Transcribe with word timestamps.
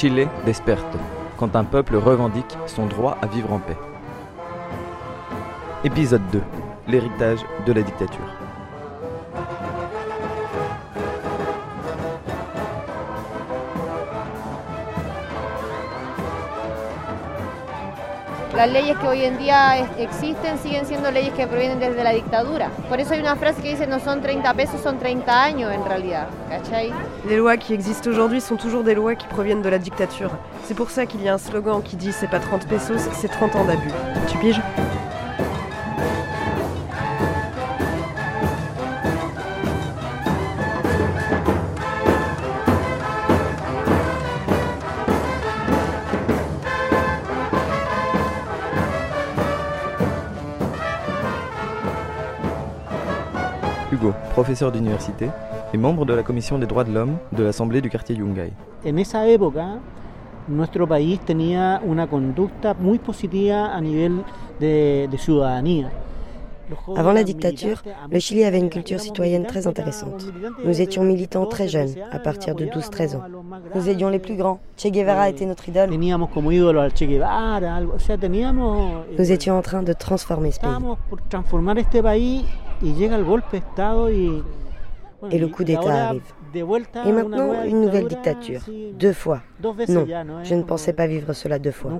Chile 0.00 0.28
desperto, 0.46 0.96
quand 1.36 1.54
un 1.56 1.64
peuple 1.64 1.96
revendique 1.96 2.56
son 2.66 2.86
droit 2.86 3.18
à 3.20 3.26
vivre 3.26 3.52
en 3.52 3.58
paix. 3.58 3.76
Épisode 5.84 6.22
2. 6.32 6.40
L'héritage 6.88 7.40
de 7.66 7.72
la 7.74 7.82
dictature. 7.82 8.49
Las 18.60 18.70
leyes 18.72 18.94
que 18.98 19.06
hoy 19.08 19.24
en 19.24 19.38
día 19.38 19.78
es- 19.78 19.88
existen 19.96 20.58
siguen 20.58 20.84
siendo 20.84 21.10
leyes 21.10 21.32
que 21.32 21.46
provienen 21.46 21.80
desde 21.80 22.04
la 22.04 22.10
dictadura. 22.10 22.68
Por 22.90 23.00
eso 23.00 23.14
hay 23.14 23.20
una 23.20 23.34
frase 23.34 23.62
que 23.62 23.70
dice 23.70 23.86
no 23.86 23.98
son 24.00 24.20
30 24.20 24.52
pesos, 24.52 24.82
son 24.82 24.98
30 24.98 25.42
años 25.42 25.72
en 25.72 25.82
realidad. 25.82 26.26
¿Cachai? 26.50 26.92
Les 27.26 27.38
lois 27.38 27.56
qui 27.56 27.72
existent 27.72 28.10
aujourd'hui 28.10 28.42
sont 28.42 28.58
toujours 28.58 28.84
des 28.84 28.94
lois 28.94 29.14
qui 29.14 29.26
proviennent 29.28 29.62
de 29.62 29.70
la 29.70 29.78
dictature. 29.78 30.28
C'est 30.66 30.74
pour 30.76 30.90
ça 30.90 31.06
qu'il 31.06 31.22
y 31.22 31.28
a 31.30 31.32
un 31.32 31.38
slogan 31.38 31.80
qui 31.82 31.96
dit 31.96 32.12
c'est 32.12 32.28
pas 32.28 32.38
30 32.38 32.66
pesos, 32.68 33.00
c'est 33.14 33.28
30 33.28 33.56
ans 33.56 33.64
d'abus. 33.64 33.90
Tu 34.28 34.36
piges? 34.36 34.60
Hugo, 54.00 54.14
professeur 54.32 54.72
d'université 54.72 55.28
et 55.74 55.78
membre 55.78 56.04
de 56.06 56.14
la 56.14 56.22
commission 56.22 56.58
des 56.58 56.66
droits 56.66 56.84
de 56.84 56.92
l'homme 56.92 57.18
de 57.32 57.42
l'Assemblée 57.42 57.80
du 57.82 57.90
quartier 57.90 58.16
Yungay. 58.16 58.52
En 58.86 58.96
esa 58.96 59.26
época, 59.28 59.78
nuestro 60.48 60.86
país 60.86 61.20
tenía 61.20 61.80
una 61.84 62.06
conducta 62.06 62.74
muy 62.74 62.98
positiva 62.98 63.74
a 63.74 63.80
nivel 63.80 64.22
de, 64.58 65.06
de 65.10 65.18
ciudadanía. 65.18 65.90
Avant 66.96 67.12
la 67.12 67.24
dictature, 67.24 67.82
le 68.10 68.20
Chili 68.20 68.44
avait 68.44 68.60
une 68.60 68.70
culture 68.70 69.00
citoyenne 69.00 69.44
très 69.44 69.66
intéressante. 69.66 70.24
Nous 70.64 70.80
étions 70.80 71.02
militants 71.02 71.42
12, 71.42 71.48
très 71.50 71.66
jeunes, 71.68 71.92
13 71.92 72.04
à 72.12 72.18
partir 72.20 72.54
de 72.54 72.64
12-13 72.66 73.16
ans. 73.16 73.22
Nous 73.74 73.88
étions 73.88 74.08
les 74.08 74.20
plus 74.20 74.36
grands. 74.36 74.60
Che 74.76 74.86
Guevara 74.88 75.28
Eh, 75.28 75.32
était 75.32 75.46
notre 75.46 75.68
idole. 75.68 75.90
Eh, 75.92 75.98
Nous 79.18 79.32
étions 79.32 79.58
en 79.58 79.62
train 79.62 79.82
de 79.82 79.92
transformer 79.92 80.52
ce 80.52 80.60
pays. 80.60 80.68
Et 85.30 85.38
le 85.38 85.48
coup 85.48 85.64
d'État 85.64 86.08
arrive. 86.08 86.22
Et 86.54 87.12
maintenant, 87.12 87.62
une 87.64 87.82
nouvelle 87.82 88.08
dictature. 88.08 88.62
Deux 88.98 89.12
fois. 89.12 89.42
Non, 89.62 90.06
je 90.42 90.54
ne 90.54 90.62
pensais 90.62 90.92
pas 90.92 91.06
vivre 91.06 91.32
cela 91.32 91.58
deux 91.58 91.72
fois. 91.72 91.92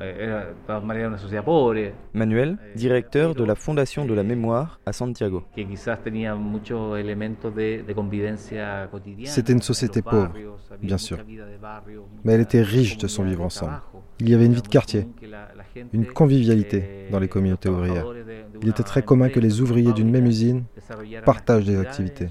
Eh, 0.00 0.16
era 0.18 0.44
de 0.46 0.54
todas 0.66 0.82
maneras 0.82 1.08
una 1.08 1.18
sociedad 1.18 1.44
pobre, 1.44 1.92
Manuel, 2.12 2.58
directeur 2.74 3.34
de 3.34 3.46
la 3.46 3.54
Fondation 3.54 4.04
de 4.04 4.14
la 4.14 4.22
Mémoire 4.22 4.80
à 4.84 4.92
Santiago. 4.92 5.46
que 5.54 5.64
quizás 5.66 6.02
tenía 6.02 6.34
muchos 6.34 6.98
elementos 6.98 7.54
de, 7.54 7.82
de 7.82 7.94
convivencia 7.94 8.88
cotidiana. 8.90 9.30
C'était 9.30 9.52
une 9.52 9.62
société 9.62 10.02
pauvre, 10.02 10.32
bien 10.80 10.98
sûr. 10.98 11.18
Mais 12.24 12.34
elle 12.34 12.40
était 12.42 12.62
riche 12.62 12.96
de 12.98 13.06
son 13.06 13.22
vivre 13.24 13.44
ensemble. 13.44 13.80
Il 14.18 14.28
y 14.28 14.34
avait 14.34 14.46
une 14.46 14.54
vie 14.54 14.62
de 14.62 14.68
quartier, 14.68 15.06
une 15.92 16.06
convivialité 16.06 17.06
eh, 17.08 17.12
dans 17.12 17.20
les 17.20 17.28
communautés 17.28 17.68
ouvrières. 17.68 18.06
Il 18.62 18.68
était 18.68 18.82
très 18.82 19.02
commun 19.02 19.28
que 19.28 19.40
les 19.40 19.60
ouvriers 19.60 19.92
d'une 19.92 20.10
même 20.10 20.26
usine 20.26 20.64
partagent 21.24 21.64
des 21.64 21.78
activités, 21.78 22.28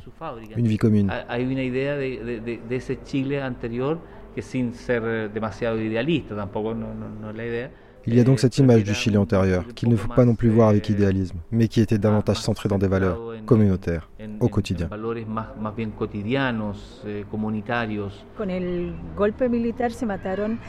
une 0.55 0.67
vie 0.67 0.77
commune. 0.77 1.09
Hay- 1.29 1.45
una 1.45 1.63
idea 1.63 1.95
de, 1.95 2.01
de- 2.23 2.39
de- 2.39 2.59
de 2.69 2.75
ese 2.75 2.97
Chile 3.05 3.41
anterior 3.41 3.97
que 4.39 4.41
sin 4.41 4.73
ser 4.73 5.29
demasiado 5.33 5.81
idealista, 5.81 6.35
tampoco 6.35 6.73
no, 6.73 6.87
no- 6.93 7.09
no 7.21 7.29
es 7.31 7.35
la 7.35 7.45
idea. 7.45 7.71
Il 8.07 8.15
y 8.15 8.19
a 8.19 8.23
donc 8.23 8.37
eh, 8.37 8.41
cette 8.41 8.57
image 8.57 8.83
du 8.83 8.93
Chili 8.93 9.17
antérieur, 9.17 9.65
qu'il 9.75 9.89
ne 9.89 9.95
faut 9.97 10.07
pas 10.07 10.23
non 10.25 10.33
plus 10.35 10.49
voir 10.49 10.69
avec 10.69 10.89
eh, 10.89 10.93
idéalisme, 10.93 11.37
mais 11.51 11.67
qui 11.67 11.81
était 11.81 11.97
davantage 11.97 12.37
más 12.37 12.43
centré 12.45 12.69
dans 12.69 12.77
des 12.79 12.87
valeurs 12.87 13.19
communautaires, 13.45 14.08
au 14.39 14.45
en- 14.45 14.49
quotidien. 14.49 14.85
en 14.87 14.89
valores 14.89 15.27
más, 15.27 15.47
más 15.59 15.75
bien 15.75 15.91
cotidianos, 15.91 17.01
comunitarios. 17.31 18.25
Con 18.37 18.49
el 18.49 18.93
golpe 19.15 19.47
militar 19.49 19.91
se 19.91 20.05
mataron, 20.05 20.59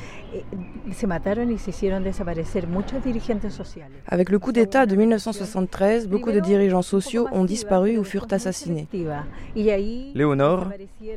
se 0.93 1.07
mataron 1.07 1.51
y 1.51 1.59
se 1.59 1.71
hicieron 1.71 2.05
desaparecer 2.05 2.67
muchos 2.69 3.03
dirigentes 3.03 3.53
sociales. 3.53 3.91
Avec 4.07 4.31
le 4.31 4.39
coup 4.39 4.53
d'État 4.53 4.87
de 4.87 4.95
1973, 4.97 6.07
beaucoup 6.09 6.33
de 6.33 6.41
dirigeants 6.41 6.83
sociaux 6.83 7.27
ont 7.33 7.45
disparu 7.45 7.99
ou 7.99 8.05
furent 8.05 8.27
assassinés. 8.31 8.87
Léonore, 10.15 10.69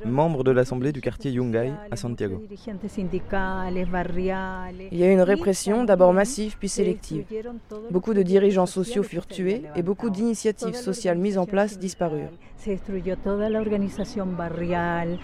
membre 0.06 0.44
de 0.44 0.52
l'Assemblée 0.52 0.92
du 0.92 1.02
quartier 1.02 1.32
Yungay 1.32 1.72
à 1.92 1.96
Santiago. 1.96 2.42
Il 4.92 4.98
y 4.98 5.04
a 5.04 5.08
eu 5.08 5.12
une 5.14 5.22
y 5.22 5.22
répression, 5.22 5.84
d'abord 5.84 6.14
massive 6.14 6.58
puis 6.58 6.70
se 6.70 6.78
sélective. 6.78 7.26
Beaucoup 7.92 8.14
de 8.14 8.22
dirigeants 8.24 8.66
sociales 8.66 8.74
sociaux 8.84 9.04
furent 9.04 9.28
tués 9.28 9.64
et 9.76 9.82
beaucoup 9.84 10.10
d'initiatives 10.10 10.76
sociales 10.76 11.18
mises 11.18 11.38
en 11.38 11.46
place 11.46 11.78
sindical, 11.78 12.23
Se 12.58 12.72
destruyó 12.72 13.18
toda 13.18 13.50
la 13.50 13.60
organización 13.60 14.38
barrial, 14.38 15.20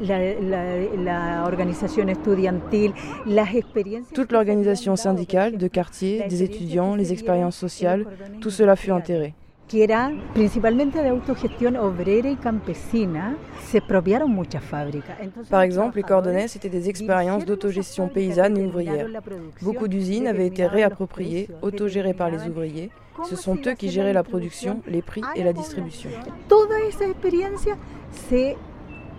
la, 0.00 0.18
la- 0.18 0.76
la 0.96 1.44
organización 1.46 2.10
estudiantil, 2.10 2.92
las 3.24 3.54
experiencias. 3.54 4.12
Toute 4.12 4.32
l'organisation 4.34 4.96
syndicale, 4.96 5.56
de 5.56 5.68
quartier, 5.70 6.28
des 6.28 6.42
étudiants, 6.42 6.94
les 6.96 7.10
expériences 7.10 7.56
sociales, 7.56 8.04
tout 8.40 8.50
cela 8.50 8.76
fut 8.76 8.90
enterré. 8.92 9.34
Que 9.72 9.84
era 9.84 10.12
principalmente 10.34 11.02
de 11.02 11.08
autogestión 11.08 11.76
obrera 11.76 12.28
y 12.28 12.36
campesina, 12.36 13.38
se 13.70 13.78
expropiaron 13.78 14.30
muchas 14.30 14.62
fábricas. 14.62 15.16
Par 15.48 15.62
exemple, 15.62 15.96
les 15.96 16.02
Cordonnais, 16.02 16.46
c'était 16.46 16.68
des 16.68 16.90
expériences 16.90 17.46
d'autogestion 17.46 18.08
esas 18.08 18.08
paysanne 18.08 18.58
et 18.58 18.66
ouvrière. 18.66 19.06
Beaucoup 19.62 19.88
d'usines 19.88 20.26
avaient 20.26 20.48
été 20.48 20.66
réappropriées, 20.66 21.48
autogérées 21.62 22.12
par 22.12 22.28
les 22.28 22.46
ouvriers. 22.46 22.90
Ce 23.24 23.34
sont 23.34 23.56
eux 23.66 23.72
qui 23.72 23.88
géraient 23.88 24.12
la 24.12 24.22
production, 24.22 24.82
les 24.86 25.00
prix 25.00 25.22
et 25.36 25.42
la 25.42 25.54
distribution. 25.54 26.10
Toda 26.50 26.78
esa 26.86 27.06
experiencia 27.06 27.74
se 28.28 28.54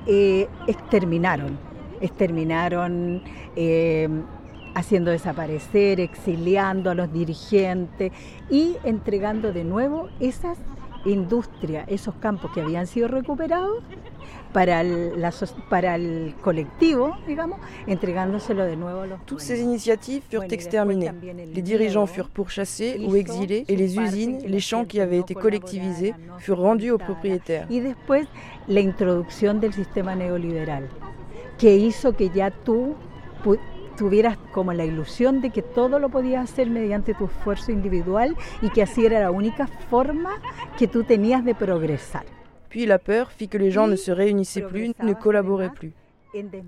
eh, 0.06 0.48
exterminaron, 0.68 1.58
exterminaron 2.00 3.24
eh, 3.56 4.08
haciendo 4.74 5.12
desaparecer, 5.12 6.00
exiliando 6.00 6.90
a 6.90 6.96
los 6.96 7.12
dirigentes 7.12 8.12
y 8.50 8.78
entregando 8.84 9.54
de 9.54 9.64
nuevo 9.64 10.10
esas 10.20 10.58
industrias, 11.06 11.86
esos 11.90 12.16
campos 12.16 12.52
que 12.54 12.62
habían 12.62 12.88
sido 12.88 13.08
recuperados 13.08 13.84
para 14.54 14.82
el, 14.82 15.20
la 15.20 15.34
para 15.70 15.96
el 15.96 16.36
colectivo, 16.42 17.18
digamos, 17.28 17.60
entregándoselo 17.88 18.64
de 18.64 18.78
nuevo 18.78 19.02
a 19.02 19.08
los 19.08 19.26
Toutes 19.26 19.42
ces 19.42 19.60
initiatives 19.60 20.24
furent 20.30 20.52
exterminées. 20.52 21.12
Les 21.54 21.62
dirigeants 21.62 22.08
furent 22.08 22.30
pourchassés 22.30 23.00
ou 23.06 23.16
exilés 23.16 23.66
et 23.68 23.76
les 23.76 23.98
usines, 23.98 24.42
que 24.44 24.48
les 24.48 24.60
champs 24.60 24.86
qui 24.86 25.02
avaient 25.02 25.20
été 25.20 25.34
collectivisés 25.34 26.14
furent 26.38 26.60
rendus 26.60 26.92
aux 26.92 27.00
propriétaires. 27.00 27.66
Y 27.70 27.80
después 27.80 28.28
la 28.68 28.80
introducción 28.80 29.60
del 29.60 29.74
sistema 29.74 30.16
neoliberal, 30.16 30.88
que 31.58 31.76
hizo 31.76 32.16
que 32.16 32.30
ya 32.30 32.52
tú 32.52 32.96
tuvieras 33.96 34.38
como 34.54 34.74
la 34.74 34.86
ilusión 34.86 35.42
de 35.42 35.50
que 35.50 35.62
todo 35.62 36.00
lo 36.00 36.10
podías 36.10 36.52
hacer 36.52 36.70
mediante 36.70 37.14
tu 37.14 37.26
esfuerzo 37.26 37.72
individual 37.72 38.36
y 38.62 38.70
que 38.70 38.82
así 38.82 39.06
era 39.06 39.20
la 39.20 39.32
única 39.32 39.68
forma 39.68 40.32
que 40.78 40.88
tú 40.88 41.04
tenías 41.04 41.44
de 41.44 41.56
progresar. 41.56 42.26
Puis 42.70 42.86
la 42.86 42.98
peur 42.98 43.30
fit 43.30 43.50
que 43.50 43.60
les 43.60 43.72
gens 43.72 43.88
ne 43.88 43.96
se 43.96 44.12
réunissaient 44.12 44.64
plus, 44.64 44.94
ne 45.00 45.14
collaboraient 45.14 45.70
plus. 45.70 45.94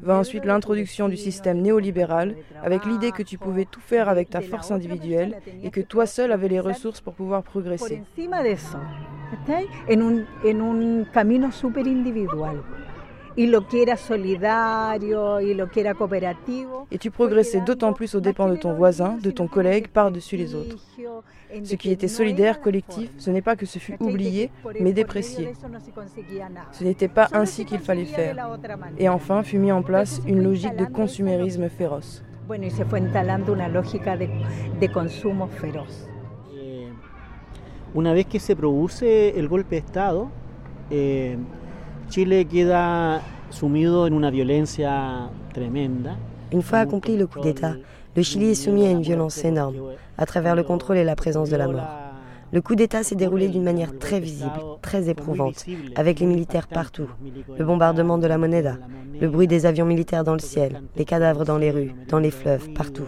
Va 0.03 0.18
ensuite 0.19 0.46
l'introduction 0.46 1.09
du 1.09 1.18
système 1.18 1.62
néolibéral, 1.62 2.35
avec 2.62 2.85
l'idée 2.85 3.12
que 3.12 3.24
tu 3.24 3.40
pouvez 3.40 3.66
tout 3.66 3.80
faire 3.80 4.09
avec 4.09 4.29
ta 4.29 4.41
force 4.41 4.70
individuelle 4.70 5.41
et 5.64 5.72
que 5.72 5.82
toi 5.82 6.05
seul 6.05 6.32
avais 6.32 6.47
les 6.47 6.59
ressources 6.59 7.02
pour 7.02 7.16
pouvoir 7.16 7.41
progresser. 7.41 8.03
en 9.90 10.61
un, 10.61 11.03
camino 11.05 11.52
súper 11.52 11.88
individual. 11.88 12.61
Y 13.37 13.47
lo 13.47 13.67
que 13.67 13.82
era 13.82 13.97
solidario 13.97 15.41
y 15.41 15.53
lo 15.53 15.70
que 15.70 15.82
era 15.82 15.93
cooperativo. 15.93 16.87
Et 16.90 16.97
tu 16.97 17.11
progressais 17.11 17.59
d'autant 17.61 17.91
plus 17.91 18.16
aux 18.16 18.22
dépens 18.22 18.47
de 18.47 18.55
ton 18.55 18.73
voisin, 18.73 19.17
de 19.22 19.29
ton 19.32 19.47
collègue, 19.47 19.90
par-dessus 19.90 20.37
les 20.37 20.55
autres. 20.55 20.78
Ce 21.64 21.76
qui 21.76 21.91
était 21.91 22.08
solidaire, 22.08 22.61
collectif, 22.61 23.11
ce 23.17 23.29
n'est 23.32 23.41
pas 23.41 23.55
que 23.55 23.66
ce 23.66 23.79
fut 23.79 23.97
oublié, 23.99 24.52
mais 24.79 24.93
déprécié. 24.93 25.53
Ce 26.72 26.84
n'était 26.84 27.09
pas 27.09 27.28
ainsi 27.34 27.66
qu'il 27.66 27.79
fallait 27.79 28.05
faire. 28.05 28.58
Et 28.97 29.09
enfin 29.09 29.43
fut 29.43 29.58
mis 29.58 29.72
en 29.72 29.82
place 29.82 30.22
une 30.26 30.41
logique 30.41 30.76
de 30.76 30.85
consumérisme 30.85 31.70
féroce. 31.70 32.23
Bueno, 32.47 32.66
y 32.67 32.70
se 32.70 32.85
fue 32.85 32.99
instalando 32.99 33.53
una 33.53 33.67
lógica 33.67 34.16
de, 34.16 34.29
de 34.79 34.91
consumo 34.91 35.47
feroz. 35.47 36.08
Eh, 36.53 36.90
una 37.96 38.14
vez 38.14 38.28
que 38.28 38.40
se 38.40 38.55
produce 38.55 39.29
el 39.35 39.47
golpe 39.47 39.78
de 39.78 39.82
Estado, 39.82 40.29
eh, 40.91 41.37
Chile 42.09 42.46
queda 42.46 43.22
sumido 43.49 44.05
en 44.05 44.13
una 44.13 44.29
violencia 44.29 45.29
tremenda. 45.53 46.17
Une 46.52 46.61
fois 46.61 46.79
accompli 46.79 47.17
le 47.17 47.28
coup 47.28 47.40
d'État, 47.40 47.75
le 48.16 48.22
Chili 48.22 48.52
est 48.52 48.55
soumis 48.55 48.85
à 48.85 48.91
une 48.91 49.02
violence 49.02 49.43
énorme, 49.43 49.75
à 50.17 50.25
travers 50.25 50.55
le 50.55 50.63
contrôle 50.63 50.97
et 50.97 51.03
la 51.03 51.16
présence 51.16 51.49
de 51.49 51.57
la 51.57 51.67
mort. 51.67 51.90
Le 52.53 52.61
coup 52.61 52.75
d'État 52.75 53.03
s'est 53.03 53.16
déroulé 53.16 53.47
d'une 53.47 53.63
manière 53.63 53.97
très 53.97 54.19
visible, 54.19 54.61
très 54.81 55.09
éprouvante, 55.09 55.66
avec 55.96 56.19
les 56.19 56.28
militaires 56.28 56.67
partout. 56.67 57.09
Le 57.57 57.66
bombardement 57.66 58.17
de 58.17 58.28
la 58.28 58.37
Moneda, 58.37 58.78
le 59.19 59.28
bruit 59.28 59.47
des 59.47 59.66
avions 59.66 59.85
militaires 59.85 60.23
dans 60.23 60.34
le 60.34 60.40
ciel, 60.40 60.81
les 60.96 61.05
cadavres 61.05 61.43
dans 61.43 61.58
les 61.58 61.72
rues, 61.72 61.93
dans 62.08 62.19
les 62.19 62.31
fleuves, 62.31 62.69
partout. 62.73 63.08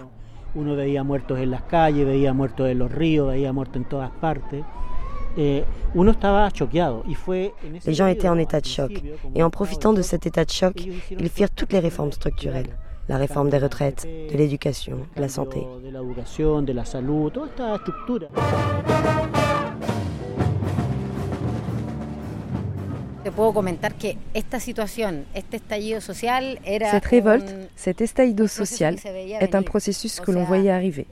Les 5.38 5.64
gens 7.94 8.08
étaient 8.08 8.28
en 8.28 8.38
état 8.38 8.60
de 8.60 8.66
choc. 8.66 8.92
Et 9.36 9.44
en 9.44 9.50
profitant 9.50 9.94
de 9.94 10.02
cet 10.02 10.26
état 10.26 10.46
de 10.46 10.50
choc, 10.50 10.84
ils 11.12 11.30
firent 11.30 11.52
toutes 11.52 11.74
les 11.74 11.80
réformes 11.80 12.12
structurelles. 12.12 12.76
La 13.08 13.18
réforme 13.18 13.50
des 13.50 13.58
retraites, 13.58 14.06
de 14.06 14.36
l'éducation, 14.36 14.98
de 15.16 15.22
la 15.22 15.30
santé. 15.30 15.66
Cette 26.92 27.06
révolte, 27.06 27.56
cet 27.76 28.02
estallido 28.02 28.48
social, 28.48 28.96
est 29.40 29.56
un 29.56 29.62
processus 29.64 30.20
que 30.20 30.32
l'on 30.32 30.44
voyait 30.44 30.72
arriver. 30.72 31.08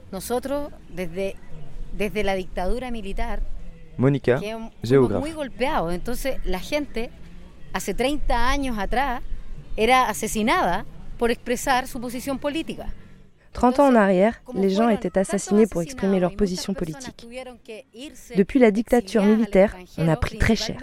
Géographe. 4.82 5.20
muy 5.20 5.32
golpeados. 5.32 5.92
Entonces, 5.92 6.38
la 6.44 6.60
gente, 6.60 7.10
hace 7.72 7.94
30 7.94 8.48
años 8.50 8.78
atrás, 8.78 9.22
era 9.76 10.08
asesinada 10.08 10.84
por 11.18 11.30
expresar 11.30 11.86
su 11.86 12.00
posición 12.00 12.38
política. 12.38 12.92
30 13.56 13.80
ans 13.80 13.86
en 13.86 13.94
arrière, 13.94 14.42
les 14.54 14.68
gens 14.68 14.90
étaient 14.90 15.16
assassinés 15.16 15.66
pour 15.66 15.80
exprimer 15.80 16.20
leur 16.20 16.36
position 16.36 16.74
politique. 16.74 17.26
Depuis 18.36 18.58
la 18.58 18.70
dictature 18.70 19.24
militaire, 19.24 19.74
on 19.96 20.08
a 20.08 20.16
pris 20.16 20.36
très 20.36 20.56
cher. 20.56 20.76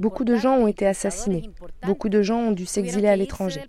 Beaucoup 0.00 0.24
de 0.24 0.36
gens 0.36 0.56
ont 0.58 0.66
été 0.66 0.86
assassinés. 0.86 1.48
Beaucoup 1.86 2.10
de 2.10 2.20
gens 2.20 2.40
ont 2.40 2.50
dû 2.50 2.66
s'exiler 2.66 3.08
à 3.08 3.16
l'étranger. 3.16 3.62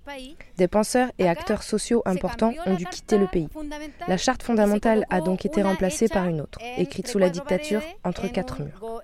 Des 0.57 0.67
penseurs 0.67 1.13
et 1.17 1.29
acteurs 1.29 1.63
sociaux 1.63 2.01
importants 2.03 2.53
ont 2.65 2.73
dû 2.73 2.85
quitter 2.85 3.17
le 3.17 3.27
pays. 3.27 3.47
La 4.09 4.17
charte 4.17 4.43
fondamentale 4.43 5.05
a 5.09 5.21
donc 5.21 5.45
été 5.45 5.61
remplacée 5.61 6.09
par 6.09 6.27
une 6.27 6.41
autre, 6.41 6.59
écrite 6.77 7.07
sous 7.07 7.19
la 7.19 7.29
dictature 7.29 7.81
entre 8.03 8.27
quatre 8.27 8.61
murs. 8.61 9.01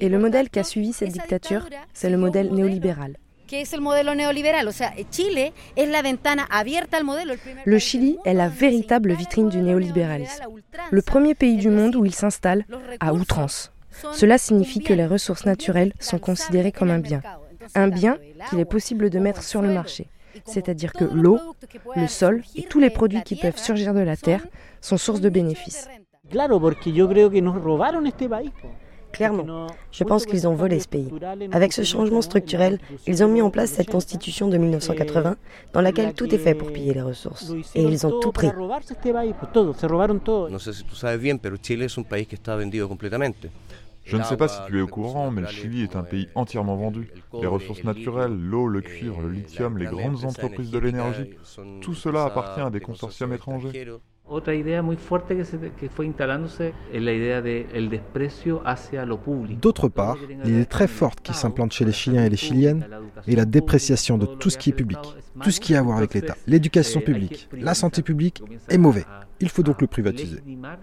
Et 0.00 0.08
le 0.10 0.18
modèle 0.18 0.50
qu'a 0.50 0.64
suivi 0.64 0.92
cette 0.92 1.12
dictature, 1.12 1.66
c'est 1.94 2.10
le 2.10 2.18
modèle 2.18 2.52
néolibéral. 2.52 3.16
Que 3.52 3.60
es 3.60 3.74
el 3.74 3.82
modelo 3.82 4.14
neoliberal. 4.14 4.66
O 4.66 4.72
sea, 4.72 4.94
Chile 5.10 5.52
es 5.76 5.86
la 5.86 6.00
ventana 6.00 6.48
abierta 6.50 6.96
al 6.96 7.04
modelo. 7.04 7.34
El 7.34 7.38
primer 7.38 7.62
Le 7.66 7.78
Chili 7.78 8.16
est 8.24 8.32
la 8.32 8.48
véritable 8.48 9.12
vitrine 9.12 9.50
du 9.50 9.58
néolibéralisme. 9.58 10.44
Le 10.90 11.02
premier 11.02 11.34
pays 11.34 11.58
du 11.58 11.68
monde 11.68 11.94
où 11.94 12.06
il 12.06 12.14
s'installe 12.14 12.64
à 12.98 13.12
outrance. 13.12 13.70
Cela 14.14 14.38
signifie 14.38 14.80
que 14.80 14.94
les 14.94 15.04
ressources 15.04 15.44
naturelles 15.44 15.92
sont 16.00 16.18
considérées 16.18 16.72
comme 16.72 16.90
un 16.90 16.98
bien. 16.98 17.20
Un 17.74 17.88
bien 17.88 18.16
qu'il 18.48 18.58
est 18.58 18.64
possible 18.64 19.10
de 19.10 19.18
mettre 19.18 19.42
sur 19.42 19.60
le 19.60 19.68
marché. 19.68 20.08
C'est-à-dire 20.46 20.94
que 20.94 21.04
l'eau, 21.04 21.38
le 21.94 22.06
sol 22.06 22.42
et 22.56 22.62
tous 22.62 22.80
les 22.80 22.88
produits 22.88 23.22
qui 23.22 23.36
peuvent 23.36 23.58
surgir 23.58 23.92
de 23.92 24.00
la 24.00 24.16
terre 24.16 24.46
sont 24.80 24.96
source 24.96 25.20
de 25.20 25.28
bénéfices. 25.28 25.90
Claro, 26.30 26.58
porque 26.58 26.90
yo 26.90 27.06
creo 27.06 27.30
que 27.30 27.42
nos 27.42 27.52
robaron 27.52 28.06
este 28.06 28.30
país. 28.30 28.50
Clairement, 29.12 29.66
je 29.90 30.04
pense 30.04 30.26
qu'ils 30.26 30.48
ont 30.48 30.54
volé 30.54 30.80
ce 30.80 30.88
pays. 30.88 31.10
Avec 31.52 31.72
ce 31.72 31.82
changement 31.82 32.22
structurel, 32.22 32.78
ils 33.06 33.22
ont 33.22 33.28
mis 33.28 33.42
en 33.42 33.50
place 33.50 33.70
cette 33.70 33.90
constitution 33.90 34.48
de 34.48 34.56
1980 34.56 35.36
dans 35.72 35.80
laquelle 35.80 36.14
tout 36.14 36.34
est 36.34 36.38
fait 36.38 36.54
pour 36.54 36.72
piller 36.72 36.94
les 36.94 37.02
ressources. 37.02 37.52
Et 37.74 37.82
ils 37.82 38.06
ont 38.06 38.20
tout 38.20 38.32
pris. 38.32 38.50
Je 44.04 44.16
ne 44.16 44.22
sais 44.24 44.36
pas 44.36 44.48
si 44.48 44.58
tu 44.66 44.78
es 44.78 44.82
au 44.82 44.86
courant, 44.88 45.30
mais 45.30 45.42
le 45.42 45.46
Chili 45.46 45.82
est 45.82 45.96
un 45.96 46.02
pays 46.02 46.28
entièrement 46.34 46.76
vendu. 46.76 47.10
Les 47.40 47.46
ressources 47.46 47.84
naturelles, 47.84 48.36
l'eau, 48.36 48.66
le 48.66 48.80
cuivre, 48.80 49.20
le 49.22 49.30
lithium, 49.30 49.78
les 49.78 49.86
grandes 49.86 50.24
entreprises 50.24 50.70
de 50.70 50.78
l'énergie, 50.78 51.30
tout 51.80 51.94
cela 51.94 52.24
appartient 52.24 52.60
à 52.60 52.70
des 52.70 52.80
consortiums 52.80 53.32
étrangers. 53.32 53.86
Otra 54.34 54.54
idea 54.54 54.80
muy 54.80 54.96
fuerte 54.96 55.36
que, 55.36 55.44
se, 55.44 55.58
que 55.78 55.90
fue 55.90 56.06
instalándose 56.06 56.72
es 56.90 57.02
la 57.02 57.12
idea 57.12 57.42
del 57.42 57.90
desprecio 57.90 58.62
hacia 58.64 59.04
lo 59.04 59.20
público. 59.20 59.60
D'autre 59.60 59.90
part, 59.90 60.16
l'idée 60.42 60.64
très 60.64 60.88
forte 60.88 61.20
qui 61.20 61.34
s'implante 61.34 61.72
chez 61.72 61.84
les 61.84 61.92
Chiliens 61.92 62.24
et 62.24 62.30
les 62.30 62.38
Chiliennes 62.38 62.86
est 63.28 63.36
la 63.36 63.44
dépréciation 63.44 64.16
de 64.16 64.24
tout 64.24 64.48
ce 64.48 64.56
qui 64.56 64.70
est 64.70 64.72
public, 64.72 64.98
tout 65.42 65.50
ce 65.50 65.60
qui 65.60 65.74
a 65.74 65.80
à 65.80 65.82
voir 65.82 65.98
avec 65.98 66.14
l'État. 66.14 66.34
L'éducation 66.46 67.02
publique, 67.02 67.46
la 67.52 67.74
santé 67.74 68.00
publique 68.00 68.42
est 68.70 68.78
mauvais. 68.78 69.04
Il 69.40 69.50
faut 69.50 69.62
donc 69.62 69.82
le 69.82 69.86
privatiser. 69.86 70.38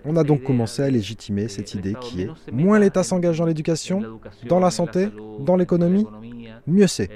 On 0.05 0.15
a 0.15 0.23
donc 0.23 0.43
commencé 0.43 0.83
à 0.83 0.89
légitimer 0.91 1.47
cette 1.47 1.73
idée 1.73 1.95
qui 1.99 2.21
est 2.21 2.51
moins 2.51 2.77
l'État 2.77 3.01
s'engage 3.01 3.39
dans 3.39 3.45
l'éducation, 3.47 4.19
dans 4.47 4.59
la 4.59 4.69
santé, 4.69 5.07
dans 5.39 5.55
l'économie, 5.55 6.05
mieux 6.67 6.85
c'est. 6.85 7.09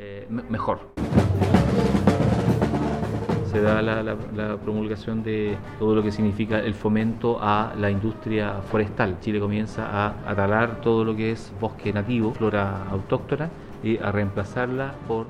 Mejor. 3.53 3.69
se 3.69 3.75
da 3.75 3.81
la, 3.81 4.03
la, 4.03 4.15
la, 4.35 4.57
promulgación 4.57 5.23
de 5.23 5.57
todo 5.79 5.95
lo 5.95 6.03
que 6.03 6.11
significa 6.11 6.59
el 6.59 6.73
fomento 6.73 7.37
a 7.41 7.73
la 7.77 7.89
industria 7.89 8.61
forestal. 8.69 9.19
Chile 9.21 9.39
comienza 9.39 9.87
a, 9.87 10.13
a 10.27 10.35
talar 10.35 10.81
todo 10.81 11.03
lo 11.03 11.15
que 11.15 11.31
es 11.31 11.51
bosque 11.59 11.93
nativo, 11.93 12.33
flora 12.33 12.85
autóctona, 12.91 13.49
y 13.83 13.97
a 13.97 14.11
reemplazarla 14.11 14.95
por... 15.07 15.27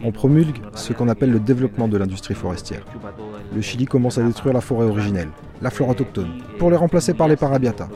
Eh, 0.00 0.06
On 0.06 0.12
promulgue 0.12 0.60
ce 0.74 0.92
qu'on 0.92 1.08
appelle 1.08 1.32
le 1.32 1.40
développement 1.40 1.88
de 1.88 1.98
l'industrie 1.98 2.34
forestière. 2.34 2.84
Le 3.54 3.60
Chili 3.60 3.86
commence 3.86 4.18
à 4.18 4.22
détruire 4.22 4.54
la 4.54 4.60
forêt 4.60 4.86
originelle, 4.86 5.30
la 5.60 5.70
flore 5.70 5.90
autochtone, 5.90 6.40
pour 6.58 6.70
les 6.70 6.76
remplacer 6.76 7.14
par 7.14 7.28
les 7.28 7.36
parabiata. 7.36 7.88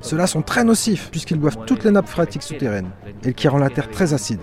Ceux-là 0.00 0.26
sont 0.26 0.42
très 0.42 0.64
nocifs 0.64 1.10
puisqu'ils 1.10 1.38
boivent 1.38 1.64
toutes 1.66 1.84
les 1.84 1.90
nappes 1.90 2.08
phréatiques 2.08 2.42
souterraines 2.42 2.90
et 3.24 3.32
qui 3.32 3.48
rend 3.48 3.58
la 3.58 3.70
terre 3.70 3.90
très 3.90 4.12
acide. 4.12 4.40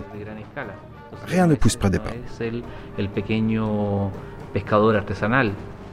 Rien 1.26 1.46
ne 1.46 1.54
pousse 1.54 1.76
près 1.76 1.90
des 1.90 2.00
pins. 4.60 5.52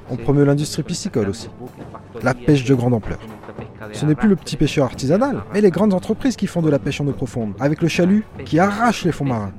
On 0.10 0.16
promeut 0.18 0.44
l'industrie 0.44 0.84
piscicole 0.84 1.30
aussi. 1.30 1.50
La 2.22 2.34
pêche 2.34 2.64
de 2.66 2.76
grande 2.76 2.94
ampleur. 2.94 3.20
Ce 3.94 4.06
n'est 4.06 4.16
plus 4.16 4.30
le 4.30 4.36
petit 4.36 4.58
pêcheur 4.58 4.86
artisanal, 4.86 5.44
mais 5.54 5.62
les 5.62 5.72
grandes 5.72 5.94
entreprises 5.94 6.36
qui 6.36 6.48
font 6.48 6.62
de 6.62 6.70
la 6.70 6.80
pêche 6.80 7.02
en 7.02 7.08
eau 7.08 7.12
profonde, 7.12 7.54
avec 7.60 7.82
le 7.82 7.88
chalut 7.88 8.26
qui 8.46 8.60
arrache 8.60 9.06
les 9.06 9.12
fonds 9.12 9.26
marins. 9.26 9.52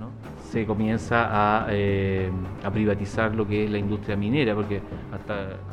eh, 1.73 2.29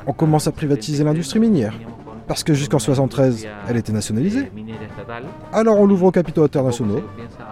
On 0.08 0.14
commence 0.14 0.48
à 0.48 0.52
privatiser 0.52 1.04
l'industrie 1.04 1.40
minière, 1.40 1.74
parce 2.28 2.44
que 2.44 2.54
jusqu'en 2.54 2.80
73, 2.80 3.48
elle 3.68 3.78
était 3.78 3.94
nationalisée. 3.94 4.52
Alors 5.54 5.80
on 5.80 5.86
l'ouvre 5.86 6.08
aux 6.08 6.12
capitaux 6.12 6.44
internationaux, 6.44 7.04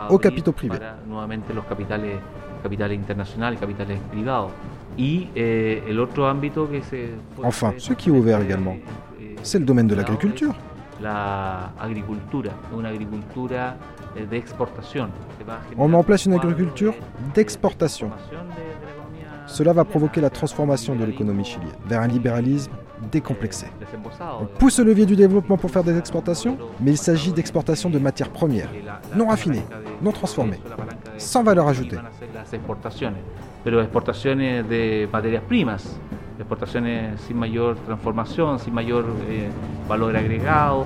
aux 0.09 0.17
capitaux 0.17 0.51
privés. 0.53 0.79
Eh, 5.35 5.81
Enfin, 7.43 7.73
ce 7.77 7.93
qui 7.93 8.09
est 8.09 8.11
ouvert 8.11 8.41
également, 8.41 8.75
c'est 9.43 9.59
le 9.59 9.65
domaine 9.65 9.87
de 9.87 9.95
l'agriculture. 9.95 10.53
Exportación. 14.31 15.09
On 15.77 15.87
met 15.87 15.95
en 15.95 16.03
place 16.03 16.25
une 16.25 16.33
agriculture 16.33 16.93
d'exportation. 17.33 18.09
Cela 19.47 19.73
va 19.73 19.85
provoquer 19.85 20.19
la 20.21 20.29
transformation 20.29 20.95
de 20.95 21.05
l'économie 21.05 21.45
chilienne 21.45 21.69
vers 21.87 22.01
un 22.01 22.07
libéralisme 22.07 22.71
décomplexé. 23.11 23.67
On 24.41 24.45
pousse 24.45 24.79
le 24.79 24.85
levier 24.85 25.05
du 25.05 25.15
développement 25.15 25.57
pour 25.57 25.71
faire 25.71 25.83
des 25.83 25.97
exportations, 25.97 26.57
mais 26.81 26.91
il 26.91 26.97
s'agit 26.97 27.31
d'exportation 27.31 27.89
de 27.89 27.97
matières 27.97 28.29
premières, 28.29 28.69
non 29.15 29.27
raffinées, 29.27 29.63
non 30.01 30.11
transformées, 30.11 30.59
sans 31.17 31.43
valeur 31.43 31.67
ajoutée. 31.67 31.97
Pero 33.63 33.81
exportaciones 33.81 34.67
de 34.69 35.07
materias 35.11 35.43
primas, 35.47 35.99
exportaciones 36.37 37.19
sin 37.21 37.37
mayor 37.37 37.75
transformación, 37.85 38.59
sin 38.59 38.73
mayor 38.73 39.05
eh, 39.27 39.49
valor 39.87 40.15
agregado. 40.15 40.85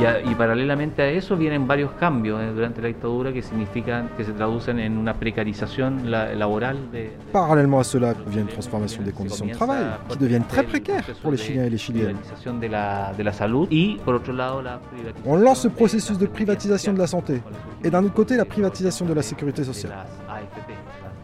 Y, 0.00 0.04
a, 0.06 0.20
y, 0.20 0.34
paralelamente 0.34 1.02
a 1.02 1.10
eso 1.10 1.36
vienen 1.36 1.66
varios 1.66 1.90
cambios 1.92 2.40
eh, 2.40 2.52
durante 2.54 2.80
la 2.80 2.88
dictadura 2.88 3.32
que 3.32 3.42
significan 3.42 4.08
que 4.16 4.24
se 4.24 4.32
traducen 4.32 4.78
en 4.78 4.96
una 4.96 5.14
precarización 5.14 6.10
la, 6.10 6.34
laboral. 6.34 6.90
De, 6.90 6.98
de 6.98 7.10
Parallèlement 7.32 7.80
à 7.80 7.84
cela 7.84 8.14
vient 8.26 8.42
une 8.42 8.48
transformation 8.48 9.02
des 9.02 9.12
conditions 9.12 9.46
de 9.46 9.52
travail 9.52 9.84
qui 10.08 10.18
deviennent 10.18 10.46
très 10.46 10.62
précaires 10.62 11.04
pour 11.22 11.32
les 11.32 11.36
Chiliens 11.36 11.64
et 11.64 11.70
les 11.70 11.78
Chiliennes. 11.78 12.16
De 12.60 12.66
la, 12.66 13.12
de 13.16 13.22
la 13.22 13.32
salud 13.32 13.66
y 13.70 13.96
por 14.04 14.14
otro 14.14 14.32
lado 14.32 14.62
la 14.62 14.80
On 15.26 15.36
lance 15.36 15.62
ce 15.62 15.68
processus 15.68 16.18
de 16.18 16.26
privatisation 16.26 16.92
de 16.92 16.98
la 16.98 17.06
santé 17.06 17.42
et 17.84 17.90
d'un 17.90 18.04
autre 18.04 18.14
côté 18.14 18.36
la 18.36 18.44
privatisation 18.44 19.04
de 19.06 19.12
la 19.14 19.22
sécurité 19.22 19.64
sociale. 19.64 19.92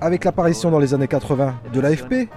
Avec 0.00 0.24
l'apparition 0.24 0.70
dans 0.70 0.78
les 0.78 0.92
années 0.92 1.08
80 1.08 1.54
de 1.72 1.80
l'AFP, 1.80 2.28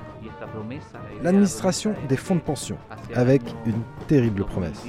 l'administration 1.24 1.94
des 2.08 2.18
fonds 2.18 2.36
de 2.36 2.42
pension, 2.42 2.78
avec 3.16 3.42
une 3.66 3.82
terrible 4.08 4.46
promesse. 4.46 4.84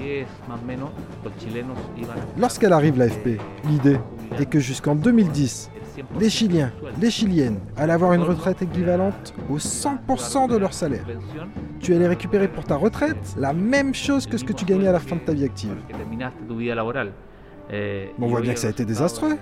Lorsqu'elle 2.38 2.72
arrive 2.72 2.98
l'AFP, 2.98 3.40
l'idée 3.64 3.98
est 4.38 4.46
que 4.46 4.60
jusqu'en 4.60 4.94
2010, 4.94 5.70
les 6.18 6.30
Chiliens, 6.30 6.72
les 7.00 7.10
Chiliennes 7.10 7.58
allaient 7.76 7.92
avoir 7.92 8.12
une 8.12 8.22
retraite 8.22 8.62
équivalente 8.62 9.34
au 9.50 9.58
100% 9.58 10.48
de 10.48 10.56
leur 10.56 10.72
salaire. 10.72 11.04
Tu 11.80 11.94
allais 11.94 12.06
récupérer 12.06 12.48
pour 12.48 12.64
ta 12.64 12.76
retraite 12.76 13.34
la 13.36 13.52
même 13.52 13.94
chose 13.94 14.26
que 14.26 14.36
ce 14.38 14.44
que 14.44 14.52
tu 14.52 14.64
gagnais 14.64 14.88
à 14.88 14.92
la 14.92 15.00
fin 15.00 15.16
de 15.16 15.20
ta 15.20 15.32
vie 15.32 15.44
active. 15.44 15.74
on 18.18 18.26
voit 18.26 18.40
bien 18.40 18.54
que 18.54 18.60
ça 18.60 18.68
a 18.68 18.70
été 18.70 18.84
désastreux. 18.84 19.36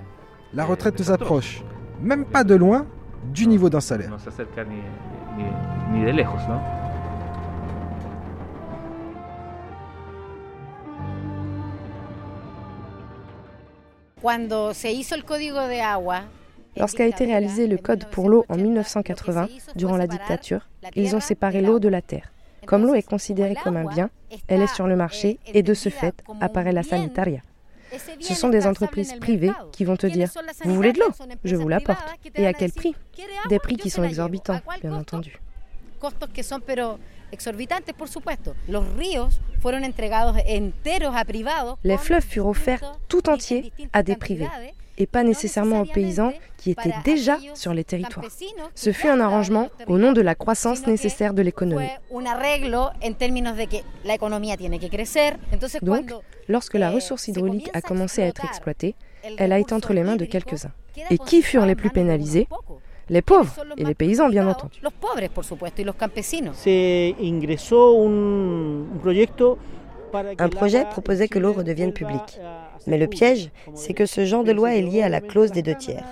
La 0.55 0.65
retraite 0.65 0.99
nous 0.99 1.11
approche, 1.11 1.63
même 2.01 2.25
pas 2.25 2.43
de 2.43 2.55
loin, 2.55 2.87
du 3.25 3.47
niveau 3.47 3.71
d'un 3.71 3.81
salaire. 3.81 4.11
Lorsqu'a 16.77 17.07
été 17.07 17.25
réalisé 17.25 17.67
le 17.67 17.77
Code 17.77 18.05
pour 18.11 18.29
l'eau 18.29 18.45
en 18.49 18.57
1980, 18.57 19.49
durant 19.77 19.97
la 19.97 20.07
dictature, 20.07 20.69
ils 20.95 21.17
ont 21.17 21.21
séparé 21.21 21.61
l'eau 21.61 21.79
de 21.79 21.89
la 21.89 22.03
terre. 22.03 22.33
Comme 22.67 22.85
l'eau 22.85 22.95
est 22.95 23.03
considérée 23.03 23.57
comme 23.63 23.77
un 23.77 23.85
bien, 23.85 24.11
elle 24.49 24.63
est 24.63 24.75
sur 24.75 24.87
le 24.87 24.97
marché 24.97 25.39
et 25.55 25.63
de 25.63 25.75
ce 25.75 25.89
fait 25.89 26.15
apparaît 26.41 26.73
la 26.73 26.83
sanitaria. 26.83 27.41
Ce 28.21 28.35
sont 28.35 28.49
des 28.49 28.67
entreprises 28.67 29.15
privées 29.21 29.53
qui 29.73 29.85
vont 29.85 29.97
te 29.97 30.07
dire 30.07 30.31
Vous 30.65 30.75
voulez 30.75 30.93
de 30.93 31.01
l'eau 31.01 31.11
Je 31.45 31.57
vous 31.57 31.69
l'apporte. 31.69 32.05
Et 32.35 32.47
à 32.47 32.53
quel 32.53 32.73
prix 32.73 32.95
Des 33.49 33.59
prix 33.59 33.77
qui 33.77 33.91
sont 33.91 34.03
exorbitants, 34.03 34.61
bien 34.83 34.93
entendu. 34.95 35.39
Les 41.85 41.97
fleuves 41.99 42.25
furent 42.25 42.47
offerts 42.47 42.99
tout 43.09 43.29
entiers 43.29 43.73
à 43.93 44.03
des 44.03 44.17
privés 44.17 44.49
et 44.99 45.07
pas 45.07 45.23
nécessairement 45.23 45.81
aux 45.81 45.87
paysans 45.87 46.33
qui 46.59 46.73
étaient 46.73 46.93
déjà 47.05 47.39
sur 47.55 47.73
les 47.73 47.85
territoires. 47.85 48.27
Ce 48.75 48.93
fut 48.93 49.09
un 49.09 49.21
arrangement 49.21 49.69
au 49.87 49.97
nom 49.97 50.13
de 50.13 50.21
la 50.21 50.35
croissance 50.35 50.87
nécessaire 50.87 51.33
de 51.33 51.43
l'économie. 51.43 51.89
Donc, 55.83 56.13
lorsque 56.49 56.75
la 56.75 56.91
ressource 56.91 57.29
hydraulique 57.29 57.71
a 57.73 57.81
commencé 57.81 58.23
à 58.23 58.27
être 58.27 58.45
exploitée, 58.45 58.97
elle 59.39 59.53
a 59.53 59.59
été 59.59 59.73
entre 59.73 59.93
les 59.93 60.03
mains 60.03 60.17
de 60.17 60.25
quelques-uns. 60.25 60.73
Et 61.11 61.19
qui 61.19 61.43
furent 61.43 61.67
les 61.67 61.77
plus 61.77 61.91
pénalisés? 61.91 62.49
les 63.11 63.23
pauvres 63.23 63.55
et 63.77 63.85
les 63.85 63.95
paysans, 63.95 64.29
bien 64.29 64.47
entendu. 64.47 64.81
Un 64.85 64.91
projet 70.49 70.85
proposait 70.85 71.29
que 71.29 71.39
l'eau 71.39 71.53
redevienne 71.53 71.93
publique. 71.93 72.41
Mais 72.87 72.99
le 72.99 73.07
piège, 73.07 73.51
c'est 73.75 73.93
que 73.93 74.07
ce 74.07 74.25
genre 74.25 74.45
de 74.45 74.53
loi 74.53 74.75
est 74.75 74.83
lié 74.83 75.03
à 75.03 75.09
la 75.09 75.21
clause 75.21 75.53
des 75.53 75.63
deux 75.63 75.75
tiers. 75.75 76.05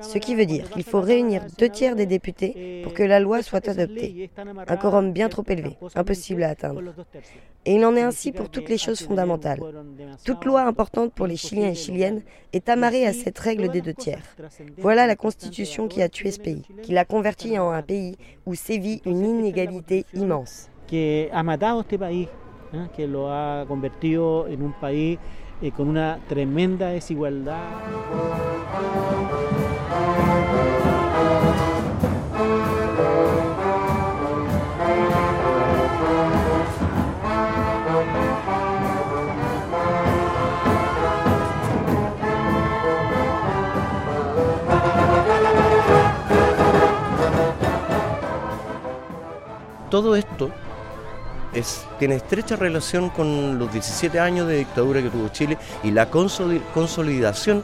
Ce 0.00 0.18
qui 0.18 0.34
veut 0.34 0.46
dire 0.46 0.70
qu'il 0.70 0.84
faut 0.84 1.00
réunir 1.00 1.42
deux 1.58 1.68
tiers 1.68 1.96
des 1.96 2.06
députés 2.06 2.82
pour 2.84 2.94
que 2.94 3.02
la 3.02 3.18
loi 3.20 3.42
soit 3.42 3.68
adoptée. 3.68 4.30
Un 4.68 4.76
quorum 4.76 5.12
bien 5.12 5.28
trop 5.28 5.44
élevé, 5.48 5.76
impossible 5.94 6.42
à 6.44 6.50
atteindre. 6.50 6.82
Et 7.66 7.74
il 7.74 7.84
en 7.84 7.96
est 7.96 8.02
ainsi 8.02 8.32
pour 8.32 8.48
toutes 8.48 8.68
les 8.68 8.78
choses 8.78 9.02
fondamentales. 9.02 9.60
Toute 10.24 10.44
loi 10.44 10.62
importante 10.62 11.12
pour 11.12 11.26
les 11.26 11.36
Chiliens 11.36 11.70
et 11.70 11.74
Chiliennes 11.74 12.22
est 12.52 12.68
amarrée 12.68 13.06
à 13.06 13.12
cette 13.12 13.38
règle 13.38 13.68
des 13.68 13.80
deux 13.80 13.94
tiers. 13.94 14.22
Voilà 14.78 15.06
la 15.06 15.16
constitution 15.16 15.88
qui 15.88 16.00
a 16.02 16.08
tué 16.08 16.30
ce 16.30 16.40
pays, 16.40 16.62
qui 16.82 16.92
l'a 16.92 17.04
converti 17.04 17.58
en 17.58 17.70
un 17.70 17.82
pays 17.82 18.16
où 18.46 18.54
sévit 18.54 19.02
une 19.04 19.24
inégalité 19.24 20.06
immense. 20.14 20.68
¿Eh? 22.72 22.88
que 22.94 23.06
lo 23.06 23.32
ha 23.32 23.64
convertido 23.66 24.46
en 24.48 24.62
un 24.62 24.72
país 24.72 25.18
eh, 25.62 25.72
con 25.72 25.88
una 25.88 26.18
tremenda 26.28 26.88
desigualdad. 26.88 27.60
Todo 49.90 50.14
esto 50.14 50.50
es, 51.54 51.86
tiene 51.98 52.16
estrecha 52.16 52.56
relación 52.56 53.10
con 53.10 53.58
los 53.58 53.72
17 53.72 54.18
años 54.18 54.46
de 54.48 54.58
dictadura 54.58 55.02
que 55.02 55.10
tuvo 55.10 55.28
Chile 55.28 55.58
y 55.82 55.90
la 55.90 56.08
consolidación 56.10 57.62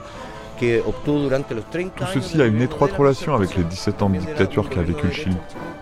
que 0.58 0.80
obtuvo 0.80 1.20
durante 1.20 1.54
los 1.54 1.68
30 1.70 2.06
Tout 2.06 2.12
ceci 2.14 2.40
a 2.40 2.46
une 2.46 2.62
étroite 2.62 2.92
relation 2.96 3.34
avec 3.34 3.56
les 3.56 3.64
17 3.64 4.02
ans 4.02 4.10
de 4.10 4.18
dictature 4.18 4.68
qu'a 4.68 4.82
vécu 4.82 5.06
le 5.06 5.12
Chili 5.12 5.36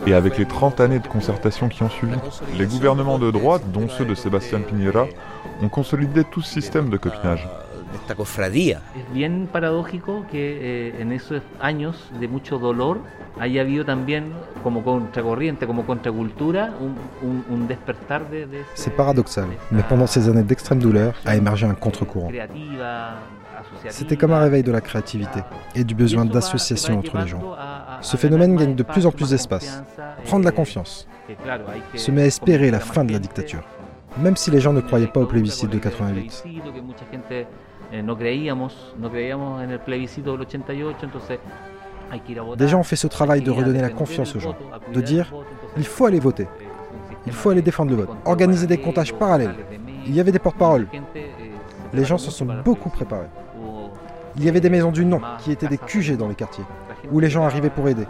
et 0.06 0.14
avec 0.14 0.36
les 0.36 0.46
30 0.46 0.80
années 0.80 0.98
de 0.98 1.06
concertation 1.06 1.68
qui 1.68 1.82
ont 1.82 1.88
suivi. 1.88 2.16
Les 2.58 2.66
gouvernements 2.66 3.18
de 3.18 3.30
droite, 3.30 3.62
dont 3.72 3.88
ceux 3.88 4.04
de 4.04 4.14
Sebastián 4.14 4.62
Piñera, 4.62 5.06
ont 5.62 5.68
consolidé 5.68 6.24
tout 6.24 6.42
ce 6.42 6.60
système 6.60 6.90
de 6.90 6.96
copinage. 6.96 7.48
Esta 7.94 8.14
cofradía. 8.14 8.82
Es 8.96 9.14
bien 9.14 9.48
paradójico 9.50 10.24
que 10.30 10.88
eh, 10.88 11.00
en 11.00 11.12
esos 11.12 11.42
años 11.60 12.10
de 12.20 12.28
mucho 12.28 12.58
dolor 12.58 13.00
haya 13.40 13.62
habido 13.62 13.84
también 13.84 14.32
como 14.62 14.82
contracorriente, 14.84 15.66
como 15.66 15.84
contracultura, 15.84 16.72
un, 16.80 16.94
un, 17.28 17.44
un 17.50 17.66
despertar 17.66 18.28
de... 18.30 18.46
de 18.46 18.62
C'est 18.74 18.94
paradoxal, 18.94 19.48
mais 19.70 19.82
pendant 19.82 20.06
ces 20.06 20.28
années 20.28 20.42
d'extrême 20.42 20.78
douleur 20.78 21.14
a 21.24 21.36
émergé 21.36 21.66
un 21.66 21.74
contre-courant. 21.74 22.30
C'était 23.88 24.16
comme 24.16 24.32
un 24.32 24.40
réveil 24.40 24.62
de 24.62 24.72
la 24.72 24.80
créativité 24.80 25.40
et 25.74 25.84
du 25.84 25.94
besoin 25.94 26.24
d'association 26.24 26.98
entre 26.98 27.18
les 27.18 27.26
gens. 27.26 27.42
Ce 28.00 28.16
phénomène 28.16 28.56
gagne 28.56 28.74
de 28.74 28.82
plus 28.82 29.06
en 29.06 29.10
plus 29.10 29.30
d'espace, 29.30 29.82
prend 30.24 30.38
de 30.38 30.44
la 30.44 30.52
confiance, 30.52 31.08
se 31.94 32.10
met 32.10 32.22
à 32.22 32.26
espérer 32.26 32.70
la 32.70 32.80
fin 32.80 33.04
de 33.04 33.12
la 33.12 33.18
dictature, 33.18 33.62
même 34.18 34.36
si 34.36 34.50
les 34.50 34.60
gens 34.60 34.72
ne 34.72 34.80
croyaient 34.80 35.06
pas 35.06 35.20
au 35.20 35.26
plébiscite 35.26 35.70
de 35.70 35.78
88. 35.78 36.44
Eh, 37.94 38.02
no 38.02 38.18
creíamos, 38.18 38.92
no 38.98 39.08
creíamos 39.08 39.62
en 39.62 39.70
el 39.70 39.78
plebiscito 39.78 40.32
del 40.32 40.40
88, 40.40 40.96
entonces 41.04 41.38
Des 42.56 42.68
gens 42.68 42.80
ont 42.80 42.84
fait 42.84 42.96
ce 42.96 43.06
travail 43.06 43.40
de 43.40 43.52
redonner 43.52 43.80
la 43.80 43.90
confiance 43.90 44.34
aux 44.34 44.40
gens, 44.40 44.56
de 44.92 45.00
dire 45.00 45.32
il 45.76 45.86
faut 45.86 46.06
aller 46.06 46.18
voter, 46.18 46.48
il 47.24 47.32
faut 47.32 47.50
aller 47.50 47.62
défendre 47.62 47.92
le 47.92 47.98
vote, 47.98 48.10
organiser 48.24 48.66
des 48.66 48.78
comptages 48.78 49.14
parallèles. 49.14 49.54
Il 50.06 50.14
y 50.14 50.18
avait 50.18 50.32
des 50.32 50.40
porte-paroles. 50.40 50.88
Les 51.92 52.04
gens 52.04 52.18
se 52.18 52.32
sont 52.32 52.46
beaucoup 52.64 52.90
préparés. 52.90 53.30
Il 54.36 54.44
y 54.44 54.48
avait 54.48 54.60
des 54.60 54.70
maisons 54.70 54.90
du 54.90 55.04
non 55.04 55.20
qui 55.38 55.52
étaient 55.52 55.68
des 55.68 55.78
QG 55.78 56.16
dans 56.16 56.28
les 56.28 56.34
quartiers, 56.34 56.64
où 57.12 57.20
les 57.20 57.30
gens 57.30 57.44
arrivaient 57.44 57.70
pour 57.70 57.88
aider, 57.88 58.06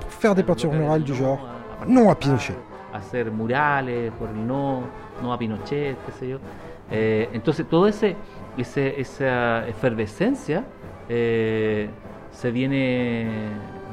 pour 0.00 0.12
faire 0.12 0.34
des 0.34 0.42
peintures 0.42 0.72
murales 0.72 1.04
du 1.04 1.14
genre 1.14 1.40
non 1.88 2.10
à 2.10 2.14
Pinochet. 2.14 2.56
Hacer 2.92 3.30
murales 3.30 4.12
por 4.18 4.28
el 4.28 4.46
no, 4.46 4.82
no 5.22 5.32
a 5.32 5.38
Pinochet, 5.38 5.96
qué 6.06 6.12
sé 6.12 6.28
yo. 6.28 6.38
Eh, 6.90 7.28
entonces 7.32 7.66
todo 7.66 7.86
ese 7.86 8.16
ese, 8.58 9.00
esa 9.00 9.66
efervescencia 9.66 10.64
eh, 11.08 11.88
se 12.30 12.50
viene 12.50 13.28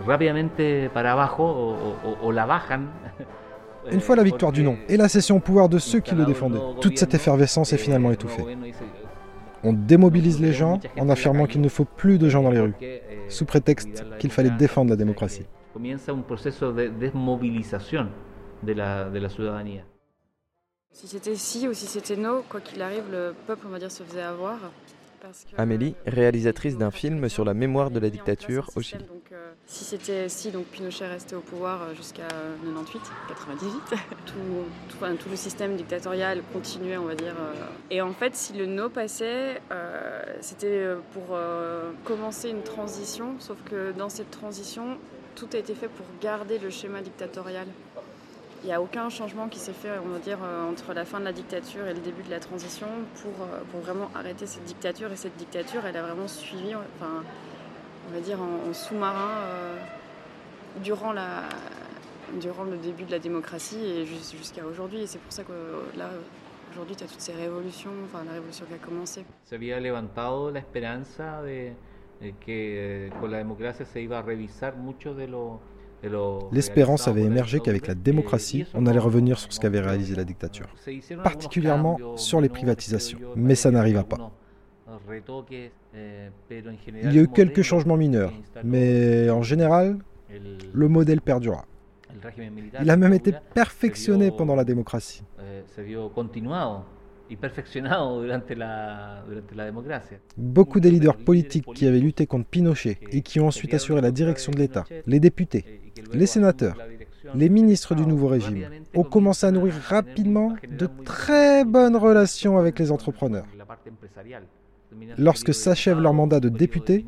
rápidamente 0.06 0.90
para 0.94 1.14
abajo 1.14 1.44
o, 1.44 1.96
o, 2.06 2.18
o 2.28 2.32
la 2.32 2.46
bajan. 2.46 2.90
Une 3.92 4.02
fois 4.02 4.16
la 4.18 4.24
victoire 4.24 4.52
du 4.52 4.64
non 4.64 4.78
et 4.90 4.98
la 4.98 5.08
cession 5.08 5.38
au 5.38 5.40
pouvoir 5.40 5.70
de 5.70 5.80
ceux 5.80 6.02
qui 6.02 6.14
le 6.14 6.26
défendaient, 6.26 6.60
toute 6.82 6.98
cette 6.98 7.14
effervescence 7.14 7.72
est 7.72 7.78
finalement 7.78 8.12
étouffée. 8.12 8.44
On 9.64 9.74
démobilise 9.74 10.40
les 10.40 10.54
gens 10.54 10.80
en 10.98 11.10
affirmant 11.10 11.46
qu'il 11.46 11.62
ne 11.62 11.70
faut 11.70 11.86
plus 11.86 12.18
de 12.18 12.30
gens 12.30 12.44
dans 12.44 12.52
les 12.52 12.60
rues, 12.60 12.76
sous 13.30 13.46
prétexte 13.46 14.06
qu'il 14.20 14.32
fallait 14.32 14.52
défendre 14.52 14.90
la 14.92 14.96
démocratie. 14.96 15.46
De 18.62 18.74
la, 18.74 19.10
de 19.10 19.20
la 19.20 19.30
ciudadanía. 19.30 19.84
Si 20.92 21.08
c'était 21.08 21.36
si 21.36 21.68
ou 21.68 21.74
si 21.74 21.86
c'était 21.86 22.18
no, 22.18 22.44
quoi 22.50 22.60
qu'il 22.60 22.82
arrive, 22.82 23.06
le 23.12 23.34
peuple, 23.48 23.68
on 23.68 23.70
va 23.70 23.80
dire, 23.80 23.92
se 23.92 24.04
faisait 24.04 24.22
avoir. 24.22 24.58
Amélie, 25.58 25.96
réalisatrice 26.06 26.78
d'un 26.78 26.92
film 26.92 27.30
sur 27.30 27.46
la 27.46 27.54
mémoire 27.54 27.92
de 27.92 28.00
la 28.00 28.10
dictature 28.10 28.70
au 28.76 28.82
Chili. 28.82 29.06
Euh, 29.32 29.52
si 29.66 29.84
c'était 29.84 30.30
si, 30.30 30.52
donc 30.52 30.66
Pinochet 30.66 31.08
restait 31.08 31.36
au 31.36 31.42
pouvoir 31.42 31.82
euh, 31.82 31.94
jusqu'à 31.94 32.28
98, 32.64 33.02
98, 33.28 33.72
tout, 34.26 34.34
tout, 35.00 35.30
le 35.30 35.36
système 35.36 35.76
dictatorial 35.76 36.42
continuait, 36.54 36.98
on 36.98 37.06
va 37.06 37.16
dire. 37.16 37.36
Euh. 37.38 37.54
et 37.92 38.02
en 38.02 38.14
fait, 38.14 38.36
si 38.36 38.54
le 38.54 38.66
no 38.66 38.90
passait, 38.90 39.62
c'était 40.42 40.88
pour 41.14 41.38
commencer 42.06 42.50
une 42.50 42.64
transition, 42.64 43.36
sauf 43.40 43.58
que 43.66 43.92
dans 43.92 44.10
cette 44.10 44.32
transition, 44.32 44.98
tout 45.36 45.48
a 45.54 45.58
été 45.58 45.74
fait 45.74 45.88
pour 45.88 46.06
garder 46.22 46.60
le 46.60 46.70
schéma 46.70 47.02
dictatorial. 47.02 47.68
Il 48.64 48.66
n'y 48.66 48.74
a 48.74 48.82
aucun 48.82 49.10
changement 49.10 49.48
qui 49.48 49.58
s'est 49.58 49.74
fait, 49.74 49.92
on 50.04 50.10
va 50.10 50.20
dire, 50.20 50.40
euh, 50.44 50.70
entre 50.70 50.94
la 50.94 51.06
fin 51.06 51.20
de 51.20 51.26
la 51.26 51.32
dictature 51.32 51.88
et 51.88 51.94
le 51.94 52.02
début 52.02 52.24
de 52.24 52.30
la 52.30 52.40
transition 52.40 52.88
pour, 53.22 53.46
euh, 53.46 53.62
pour 53.72 53.80
vraiment 53.80 54.10
arrêter 54.16 54.46
cette 54.46 54.66
dictature. 54.66 55.12
Et 55.12 55.16
cette 55.16 55.38
dictature, 55.38 55.86
elle 55.86 55.96
a 55.96 56.02
vraiment 56.02 56.28
suivi, 56.28 56.76
enfin, 56.76 57.24
on 58.10 58.14
va 58.14 58.20
dire, 58.20 58.40
en, 58.42 58.74
sous-marin 58.74 59.30
euh, 59.44 59.78
durant, 60.84 61.14
la, 61.14 61.44
durant 62.42 62.66
le 62.66 62.78
début 62.78 63.06
de 63.06 63.12
la 63.12 63.20
démocratie 63.20 63.80
et 63.80 64.06
jusqu'à 64.06 64.66
aujourd'hui. 64.66 65.02
Et 65.04 65.08
c'est 65.08 65.20
pour 65.20 65.32
ça 65.32 65.44
que 65.44 65.98
là, 65.98 66.10
aujourd'hui, 66.72 66.98
tu 66.98 67.06
as 67.06 67.08
toutes 67.08 67.22
ces 67.22 67.34
révolutions, 67.34 67.92
enfin, 68.06 68.26
la 68.26 68.34
révolution 68.34 68.66
qui 68.66 68.74
a 68.74 68.78
commencé. 68.78 69.26
Se 69.46 69.56
había 69.56 69.80
levantado 69.80 70.52
la 70.52 70.60
esperanza 70.60 71.42
de, 71.44 71.72
L'espérance 76.52 77.08
avait 77.08 77.24
émergé 77.24 77.60
qu'avec 77.60 77.88
la 77.88 77.96
démocratie, 77.96 78.66
on 78.74 78.86
allait 78.86 79.00
revenir 79.00 79.40
sur 79.40 79.52
ce 79.52 79.60
qu'avait 79.60 79.82
réalisé 79.82 80.16
la 80.16 80.24
dictature, 80.24 80.68
particulièrement 81.24 81.98
sur 82.16 82.42
les 82.42 82.50
privatisations. 82.50 83.20
Mais 83.36 83.56
ça 83.56 83.72
n'arriva 83.72 84.04
pas. 84.04 84.32
Il 86.50 87.14
y 87.14 87.20
a 87.20 87.22
eu 87.22 87.28
quelques 87.28 87.62
changements 87.62 87.98
mineurs, 87.98 88.34
mais 88.64 89.30
en 89.30 89.42
général, 89.42 89.98
le 90.74 90.88
modèle 90.88 91.22
perdura. 91.22 91.66
Il 92.82 92.90
a 92.90 92.98
même 92.98 93.14
été 93.14 93.34
perfectionné 93.54 94.32
pendant 94.32 94.56
la 94.56 94.64
démocratie. 94.64 95.24
Beaucoup 100.38 100.80
des 100.80 100.92
leaders 100.92 101.18
politiques 101.18 101.66
qui 101.76 101.88
avaient 101.88 102.00
lutté 102.00 102.26
contre 102.26 102.46
Pinochet 102.46 102.98
et 103.12 103.22
qui 103.22 103.40
ont 103.40 103.48
ensuite 103.48 103.74
assuré 103.74 104.02
la 104.02 104.12
direction 104.12 104.52
de 104.52 104.58
l'État, 104.58 104.86
les 105.06 105.20
députés, 105.20 105.66
les 106.14 106.26
sénateurs, 106.26 106.78
les 107.36 107.50
ministres 107.50 107.96
du 107.96 108.06
nouveau 108.06 108.28
régime, 108.28 108.68
ont 108.96 109.04
commencé 109.04 109.46
à 109.46 109.52
nourrir 109.52 109.74
rapidement 109.74 110.56
de 110.70 110.88
très 111.06 111.66
bonnes 111.66 111.96
relations 111.96 112.58
avec 112.58 112.80
les 112.80 112.92
entrepreneurs. 112.92 113.46
Lorsque 115.18 115.54
s'achève 115.54 116.00
leur 116.00 116.14
mandat 116.14 116.40
de 116.40 116.50
député, 116.50 117.06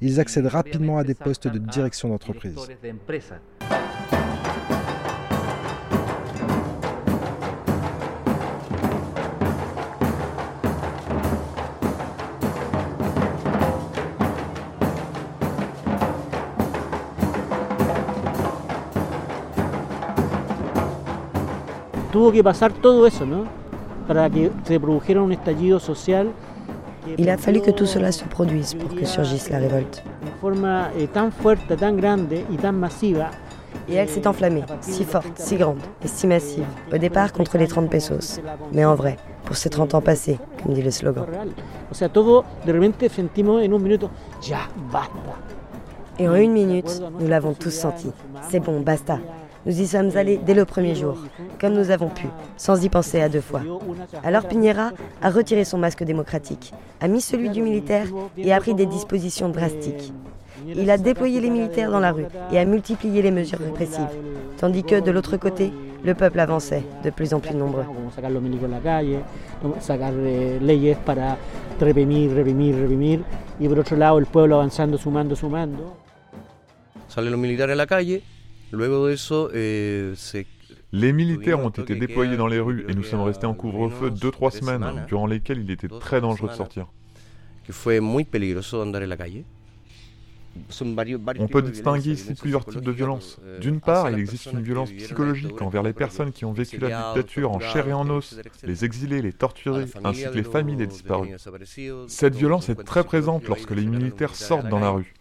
ils 0.00 0.20
accèdent 0.20 0.46
rapidement 0.46 0.98
à 0.98 1.04
des 1.04 1.14
postes 1.14 1.48
de 1.48 1.58
direction 1.58 2.08
d'entreprise. 2.08 2.68
Tuvo 22.14 22.30
que 22.30 22.44
pasar 22.44 22.72
todo 22.72 23.08
eso, 23.08 23.26
¿no? 23.26 23.42
Para 24.06 24.30
que 24.30 24.52
se 24.62 24.78
produjera 24.78 25.20
un 25.20 25.32
estallido 25.32 25.80
social. 25.80 26.30
Il 27.18 27.28
a 27.28 27.36
fallu 27.36 27.60
que 27.60 27.72
tout 27.72 27.86
cela 27.86 28.12
se 28.12 28.24
produise 28.24 28.76
pour 28.76 28.94
que 28.94 29.04
surgisse 29.04 29.50
la 29.50 29.58
révolte. 29.58 30.00
Eh. 30.94 31.08
Et 33.88 33.94
elle 33.96 34.08
s'est 34.08 34.26
enflammée, 34.28 34.62
si 34.80 35.04
forte, 35.04 35.38
si 35.38 35.56
grande 35.56 35.80
et 36.02 36.08
si 36.08 36.28
massive, 36.28 36.64
au 36.92 36.98
départ 36.98 37.32
contre 37.32 37.58
les 37.58 37.66
30 37.66 37.90
pesos, 37.90 38.40
mais 38.72 38.84
en 38.84 38.94
vrai, 38.94 39.16
pour 39.44 39.56
ces 39.56 39.68
30 39.68 39.94
ans 39.94 40.00
passés, 40.00 40.38
comme 40.62 40.72
dit 40.72 40.82
le 40.82 40.92
slogan. 40.92 41.26
Et 46.18 46.28
en 46.28 46.34
une 46.36 46.52
minute, 46.52 47.02
nous 47.18 47.26
l'avons 47.26 47.54
tous 47.54 47.74
senti. 47.74 48.12
C'est 48.48 48.60
bon, 48.60 48.80
basta. 48.80 49.18
Nous 49.66 49.80
y 49.80 49.86
sommes 49.86 50.16
allés 50.16 50.38
dès 50.44 50.54
le 50.54 50.64
premier 50.64 50.94
jour, 50.94 51.16
comme 51.60 51.72
nous 51.72 51.90
avons 51.90 52.08
pu, 52.08 52.26
sans 52.56 52.84
y 52.84 52.88
penser 52.88 53.20
à 53.20 53.28
deux 53.28 53.40
fois. 53.40 53.62
Alors 54.22 54.46
Piñera 54.46 54.90
a 55.22 55.30
retiré 55.30 55.64
son 55.64 55.78
masque 55.78 56.04
démocratique, 56.04 56.72
a 57.00 57.08
mis 57.08 57.20
celui 57.20 57.48
du 57.48 57.62
militaire 57.62 58.08
et 58.36 58.52
a 58.52 58.60
pris 58.60 58.74
des 58.74 58.86
dispositions 58.86 59.48
drastiques. 59.48 60.12
Il 60.66 60.90
a 60.90 60.98
déployé 60.98 61.40
les 61.40 61.50
militaires 61.50 61.90
dans 61.90 62.00
la 62.00 62.12
rue 62.12 62.26
et 62.52 62.58
a 62.58 62.64
multiplié 62.64 63.22
les 63.22 63.30
mesures 63.30 63.58
répressives, 63.58 64.08
tandis 64.58 64.82
que 64.82 65.00
de 65.00 65.10
l'autre 65.10 65.36
côté, 65.36 65.72
le 66.04 66.14
peuple 66.14 66.38
avançait, 66.40 66.82
de 67.02 67.10
plus 67.10 67.32
en 67.32 67.40
plus 67.40 67.54
nombreux. 67.54 67.84
sacar 69.80 70.12
leyes 70.12 70.96
para 71.04 71.38
reprimir, 71.80 72.34
reprimir, 72.34 72.76
reprimir, 72.76 73.24
y 73.58 73.68
por 73.68 73.78
otro 73.78 73.96
lado 73.96 74.18
el 74.18 74.26
pueblo 74.26 74.56
avanzando, 74.56 74.98
sumando, 74.98 75.34
sumando. 75.34 75.96
Salen 77.08 77.30
los 77.30 77.40
militares 77.40 77.72
a 77.74 77.76
la 77.76 77.86
calle, 77.86 78.22
luego 78.72 79.06
de 79.06 79.14
eso 79.14 79.50
eh, 79.52 80.12
se 80.16 80.44
Les 80.92 81.12
militaires 81.12 81.58
ont 81.58 81.70
été 81.70 81.96
déployés 81.96 82.36
dans 82.36 82.46
les 82.46 82.60
rues 82.60 82.84
et 82.88 82.94
nous 82.94 83.02
sommes 83.02 83.22
restés 83.22 83.46
en 83.46 83.54
couvre-feu 83.54 84.10
2-3 84.10 84.58
semaines, 84.58 85.04
durant 85.08 85.26
lesquelles 85.26 85.58
il 85.58 85.70
était 85.70 85.88
très 85.88 86.20
dangereux 86.20 86.48
de 86.48 86.54
sortir. 86.54 86.86
On 91.40 91.48
peut 91.48 91.62
distinguer 91.62 92.12
ici 92.12 92.34
plusieurs 92.34 92.64
types 92.64 92.80
de 92.80 92.92
violences. 92.92 93.40
D'une 93.60 93.80
part, 93.80 94.08
il 94.10 94.20
existe 94.20 94.52
une 94.52 94.62
violence 94.62 94.92
psychologique 94.92 95.60
envers 95.62 95.82
les 95.82 95.92
personnes 95.92 96.30
qui 96.30 96.44
ont 96.44 96.52
vécu 96.52 96.78
la 96.78 97.12
dictature 97.12 97.50
en 97.50 97.58
chair 97.58 97.88
et 97.88 97.92
en 97.92 98.08
os, 98.08 98.38
les 98.62 98.84
exilés, 98.84 99.20
les 99.20 99.32
torturés, 99.32 99.86
ainsi 100.04 100.24
que 100.24 100.36
les 100.36 100.44
familles 100.44 100.76
des 100.76 100.86
disparus. 100.86 101.48
Cette 102.06 102.36
violence 102.36 102.68
est 102.68 102.84
très 102.84 103.02
présente 103.02 103.48
lorsque 103.48 103.72
les 103.72 103.84
militaires 103.84 104.36
sortent 104.36 104.68
dans 104.68 104.80
la 104.80 104.90
rue. 104.90 105.12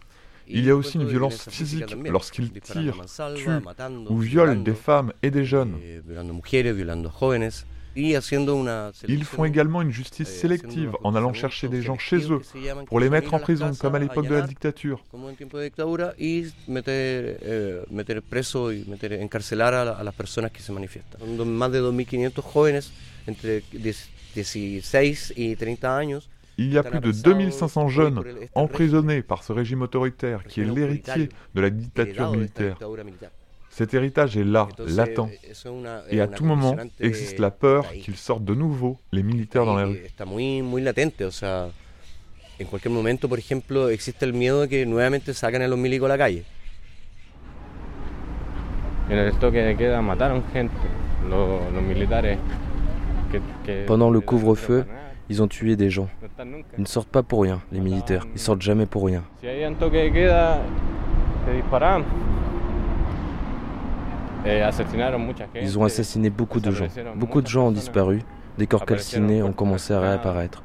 Il 0.48 0.66
y 0.66 0.70
a 0.70 0.76
aussi 0.76 0.98
une 0.98 1.08
violence 1.08 1.50
physique 1.50 1.96
lorsqu'ils 2.06 2.52
tirent, 2.62 3.02
tuent 3.36 3.62
ou 4.10 4.20
violent 4.20 4.56
des 4.62 4.74
femmes 4.74 5.14
et 5.22 5.32
des 5.32 5.46
jeunes. 5.46 5.76
Ils 7.96 9.24
font 9.24 9.46
également 9.46 9.82
une 9.82 9.92
justice 9.92 10.28
sélective 10.30 10.96
en 11.04 11.16
allant 11.16 11.34
chercher 11.34 11.68
des 11.68 11.82
gens 11.82 11.98
chez 11.98 12.32
eux 12.32 12.42
pour 12.88 13.00
les 13.00 13.10
mettre 13.10 13.34
en 13.34 13.40
prison, 13.40 13.72
comme 13.80 13.96
à 13.96 14.00
l'époque 14.00 14.28
de 14.28 14.34
la 14.36 14.42
dictature. 14.42 15.04
Il 26.58 26.72
y 26.72 26.78
a 26.78 26.84
plus 26.84 27.00
de 27.00 27.12
2500 27.12 27.88
jeunes 27.88 28.24
emprisonnés 28.54 29.22
par 29.22 29.44
ce 29.44 29.54
régime 29.54 29.82
autoritaire 29.82 30.44
qui 30.44 30.62
est 30.62 30.66
l'héritier 30.66 31.30
de 31.56 31.62
la 31.62 31.70
dictature 31.70 32.32
militaire. 32.32 32.78
Cet 33.70 33.96
héritage 33.96 34.38
est 34.38 34.44
là, 34.44 34.68
latent, 34.86 35.30
et 36.12 36.22
à 36.22 36.28
tout 36.28 36.46
moment 36.46 36.76
existe 37.00 37.40
la 37.40 37.50
peur 37.50 37.92
qu'ils 37.92 38.18
sortent 38.18 38.46
de 38.46 38.54
nouveau 38.54 39.00
les 39.12 39.24
militaires 39.24 39.66
dans 39.66 39.78
les 39.78 39.84
rues. 39.84 40.02
En 42.62 42.66
cualquier 42.66 42.92
momento, 42.92 43.28
por 43.28 43.40
ejemplo, 43.40 43.90
existe 43.90 44.26
el 44.26 44.34
miedo 44.34 44.62
de 44.62 44.70
que 44.70 44.86
nuevamente 44.86 45.34
saquen 45.34 45.64
a 45.64 45.68
los 45.68 45.78
milicos 45.78 46.06
a 46.06 46.10
la 46.10 46.18
calle. 46.20 46.44
En 49.10 49.18
el 49.18 49.34
toque 49.40 49.64
de 49.64 49.76
queda 49.76 50.02
mataron 50.02 50.44
gente, 50.54 50.76
los, 51.28 51.74
los 51.74 51.84
militares. 51.84 52.38
Que, 53.32 53.42
que 53.66 53.86
Pendant 53.86 54.12
le 54.12 54.22
couvre-feu, 54.22 54.86
ils 55.30 55.42
ont 55.42 55.48
tué 55.48 55.76
des 55.76 55.90
gens. 55.90 56.10
Ils 56.78 56.82
ne 56.82 56.86
sortent 56.86 57.10
pas 57.10 57.24
pour 57.24 57.44
rien, 57.44 57.62
les 57.72 57.80
militaires. 57.80 58.26
Ils 58.34 58.40
sortent 58.40 58.62
jamais 58.62 58.86
pour 58.86 59.06
rien. 59.06 59.24
Eh. 64.46 64.62
Ils 65.62 65.80
ont 65.80 65.84
assassiné 65.86 66.30
beaucoup 66.30 66.60
de 66.60 66.72
gens. 66.72 66.88
Beaucoup 67.16 67.42
de 67.42 67.48
gens 67.48 67.68
ont 67.68 67.72
disparu. 67.72 68.22
Des 68.58 68.68
corps 68.68 68.86
calcinés 68.86 69.42
ont 69.42 69.54
commencé 69.54 69.94
à 69.94 70.00
réapparaître. 70.00 70.64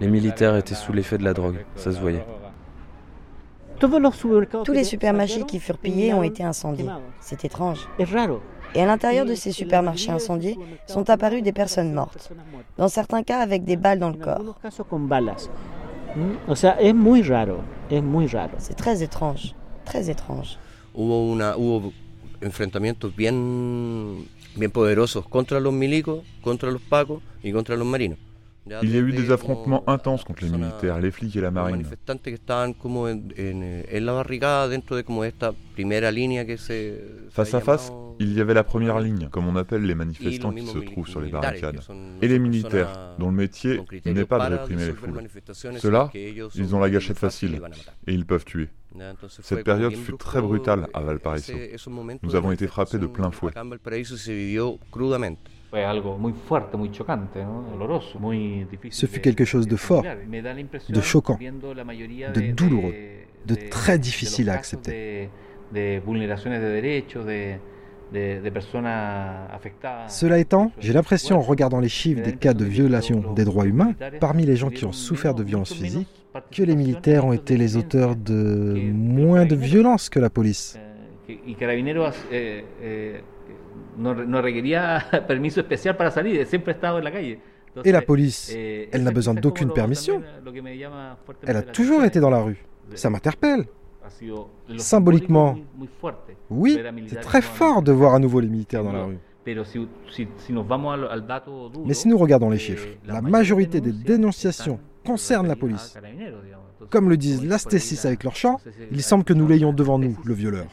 Les 0.00 0.08
militaires 0.08 0.56
étaient 0.56 0.74
sous 0.74 0.92
l'effet 0.92 1.18
de 1.18 1.24
la 1.24 1.32
drogue, 1.32 1.64
ça 1.76 1.92
se 1.92 2.00
voyait. 2.00 2.24
Tous 3.78 4.72
les 4.72 4.84
supermarchés 4.84 5.44
qui 5.44 5.58
furent 5.60 5.78
pillés 5.78 6.14
ont 6.14 6.22
été 6.22 6.42
incendiés. 6.42 6.88
C'est 7.20 7.44
étrange. 7.44 7.88
Et 8.74 8.80
à 8.82 8.86
l'intérieur 8.86 9.26
de 9.26 9.34
ces 9.34 9.52
supermarchés 9.52 10.10
incendiés 10.10 10.58
sont 10.86 11.10
apparues 11.10 11.42
des 11.42 11.52
personnes 11.52 11.92
mortes, 11.92 12.32
dans 12.78 12.88
certains 12.88 13.22
cas 13.22 13.40
avec 13.40 13.64
des 13.64 13.76
balles 13.76 13.98
dans 13.98 14.10
le 14.10 14.16
corps. 14.16 14.58
C'est 18.58 18.74
très 18.76 19.02
étrange, 19.02 19.54
très 19.84 20.10
étrange. 20.10 20.58
Bien, 23.16 23.32
bien 24.56 24.68
poderosos 24.70 25.24
contra 25.28 25.60
los 25.60 25.72
milicos, 25.72 26.22
contra 26.42 26.70
los 26.70 26.82
pacos 26.82 27.20
y 27.42 27.52
contra 27.52 27.76
los 27.76 27.86
marinos. 27.86 28.18
Il 28.66 28.90
y 28.90 28.96
a 28.96 29.00
eu 29.00 29.12
des 29.12 29.30
affrontements 29.30 29.82
intenses 29.88 30.24
contre 30.24 30.44
les 30.44 30.50
militaires, 30.50 31.00
les 31.00 31.10
flics 31.10 31.34
et 31.36 31.40
la 31.40 31.50
marine. 31.50 31.84
Face 37.30 37.54
à 37.54 37.60
face, 37.60 37.92
il 38.20 38.32
y 38.34 38.40
avait 38.40 38.54
la 38.54 38.62
première 38.62 39.00
ligne, 39.00 39.28
comme 39.30 39.48
on 39.48 39.56
appelle 39.56 39.82
les 39.82 39.94
manifestants 39.94 40.52
qui 40.52 40.66
se 40.66 40.78
trouvent 40.78 41.08
sur 41.08 41.20
les 41.20 41.30
barricades, 41.30 41.80
et 42.20 42.28
les 42.28 42.38
militaires, 42.38 43.16
dont 43.18 43.30
le 43.30 43.36
métier 43.36 43.80
n'est 44.04 44.24
pas 44.24 44.48
de 44.48 44.54
réprimer 44.54 44.86
les 44.86 44.92
foules. 44.92 45.28
Ceux-là, 45.78 46.10
ils 46.14 46.74
ont 46.74 46.80
la 46.80 46.90
gâchette 46.90 47.18
facile, 47.18 47.60
et 48.06 48.14
ils 48.14 48.26
peuvent 48.26 48.44
tuer. 48.44 48.68
Cette 49.28 49.64
période 49.64 49.94
fut 49.94 50.16
très 50.16 50.40
brutale 50.40 50.88
à 50.92 51.00
Valparaiso. 51.00 51.52
Nous 52.22 52.34
avons 52.36 52.52
été 52.52 52.66
frappés 52.66 52.98
de 52.98 53.06
plein 53.06 53.30
fouet. 53.30 53.52
Ce 58.90 59.06
fut 59.06 59.20
quelque 59.20 59.44
chose 59.44 59.66
de 59.66 59.76
fort, 59.76 60.04
de 60.88 61.00
choquant, 61.00 61.38
de 61.38 62.52
douloureux, 62.52 62.94
de 63.46 63.54
très 63.70 63.98
difficile 63.98 64.50
à 64.50 64.54
accepter. 64.54 65.30
Cela 70.08 70.38
étant, 70.38 70.72
j'ai 70.78 70.92
l'impression 70.92 71.38
en 71.38 71.40
regardant 71.40 71.80
les 71.80 71.88
chiffres 71.88 72.22
des 72.22 72.36
cas 72.36 72.52
de 72.52 72.64
violation 72.64 73.32
des 73.32 73.44
droits 73.44 73.64
humains 73.64 73.94
parmi 74.20 74.44
les 74.44 74.56
gens 74.56 74.68
qui 74.68 74.84
ont 74.84 74.92
souffert 74.92 75.34
de 75.34 75.42
violences 75.42 75.72
physiques 75.72 76.08
que 76.50 76.62
les 76.62 76.76
militaires 76.76 77.24
ont 77.24 77.32
été 77.32 77.56
les 77.56 77.76
auteurs 77.76 78.16
de 78.16 78.90
moins 78.92 79.46
de 79.46 79.56
violences 79.56 80.10
que 80.10 80.20
la 80.20 80.28
police. 80.28 80.78
Et 87.84 87.92
la 87.92 88.02
police, 88.02 88.54
elle 88.92 89.02
n'a 89.02 89.10
besoin 89.10 89.34
d'aucune 89.34 89.72
permission? 89.72 90.22
Elle 91.46 91.56
a 91.56 91.62
toujours 91.62 92.04
été 92.04 92.20
dans 92.20 92.30
la 92.30 92.40
rue. 92.42 92.64
Ça 92.94 93.10
m'interpelle. 93.10 93.66
Symboliquement, 94.76 95.56
oui, 96.50 96.78
c'est 97.06 97.20
très 97.20 97.42
fort 97.42 97.82
de 97.82 97.92
voir 97.92 98.14
à 98.14 98.18
nouveau 98.18 98.40
les 98.40 98.48
militaires 98.48 98.84
dans 98.84 98.92
la 98.92 99.04
rue. 99.04 99.18
Mais 101.84 101.94
si 101.94 102.08
nous 102.08 102.18
regardons 102.18 102.50
les 102.50 102.58
chiffres, 102.58 102.88
la 103.06 103.20
majorité 103.22 103.80
des 103.80 103.92
dénonciations 103.92 104.78
concernent 105.04 105.48
la 105.48 105.56
police. 105.56 105.96
Comme 106.90 107.08
le 107.08 107.16
disent 107.16 107.44
l'Astésis 107.44 108.04
avec 108.04 108.24
leur 108.24 108.36
chant, 108.36 108.60
il 108.90 109.02
semble 109.02 109.24
que 109.24 109.32
nous 109.32 109.46
l'ayons 109.46 109.72
devant 109.72 109.98
nous, 109.98 110.18
le 110.24 110.34
violeur. 110.34 110.66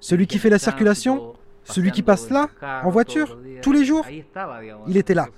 Celui 0.00 0.26
qui 0.26 0.38
fait 0.38 0.50
la 0.50 0.58
circulation, 0.58 1.34
celui 1.64 1.90
qui 1.92 2.02
passe 2.02 2.30
là, 2.30 2.48
en 2.82 2.90
voiture, 2.90 3.38
tous 3.62 3.72
les 3.72 3.84
jours, 3.84 4.06
il 4.86 4.96
était 4.96 5.14
là. 5.14 5.28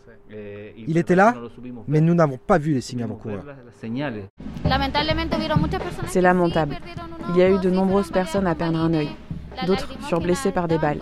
Il 0.76 0.96
était 0.98 1.14
là, 1.14 1.34
mais 1.86 2.00
nous 2.00 2.14
n'avons 2.14 2.36
pas 2.38 2.58
vu 2.58 2.72
les 2.74 2.80
signes 2.80 3.02
avant-coureurs. 3.02 3.44
C'est 6.06 6.20
lamentable. 6.20 6.76
Il 7.30 7.36
y 7.36 7.42
a 7.42 7.50
eu 7.50 7.58
de 7.60 7.70
nombreuses 7.70 8.10
personnes 8.10 8.46
à 8.46 8.54
perdre 8.54 8.78
un 8.78 8.92
œil. 8.94 9.10
D'autres 9.66 9.88
furent 10.00 10.20
blessées 10.20 10.52
par 10.52 10.68
des 10.68 10.78
balles. 10.78 11.00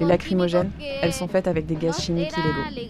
Les 0.00 0.06
lacrymogènes, 0.06 0.70
elles 1.02 1.12
sont 1.12 1.28
faites 1.28 1.46
avec 1.46 1.66
des 1.66 1.76
gaz 1.76 2.00
chimiques 2.00 2.32
illégaux. 2.36 2.88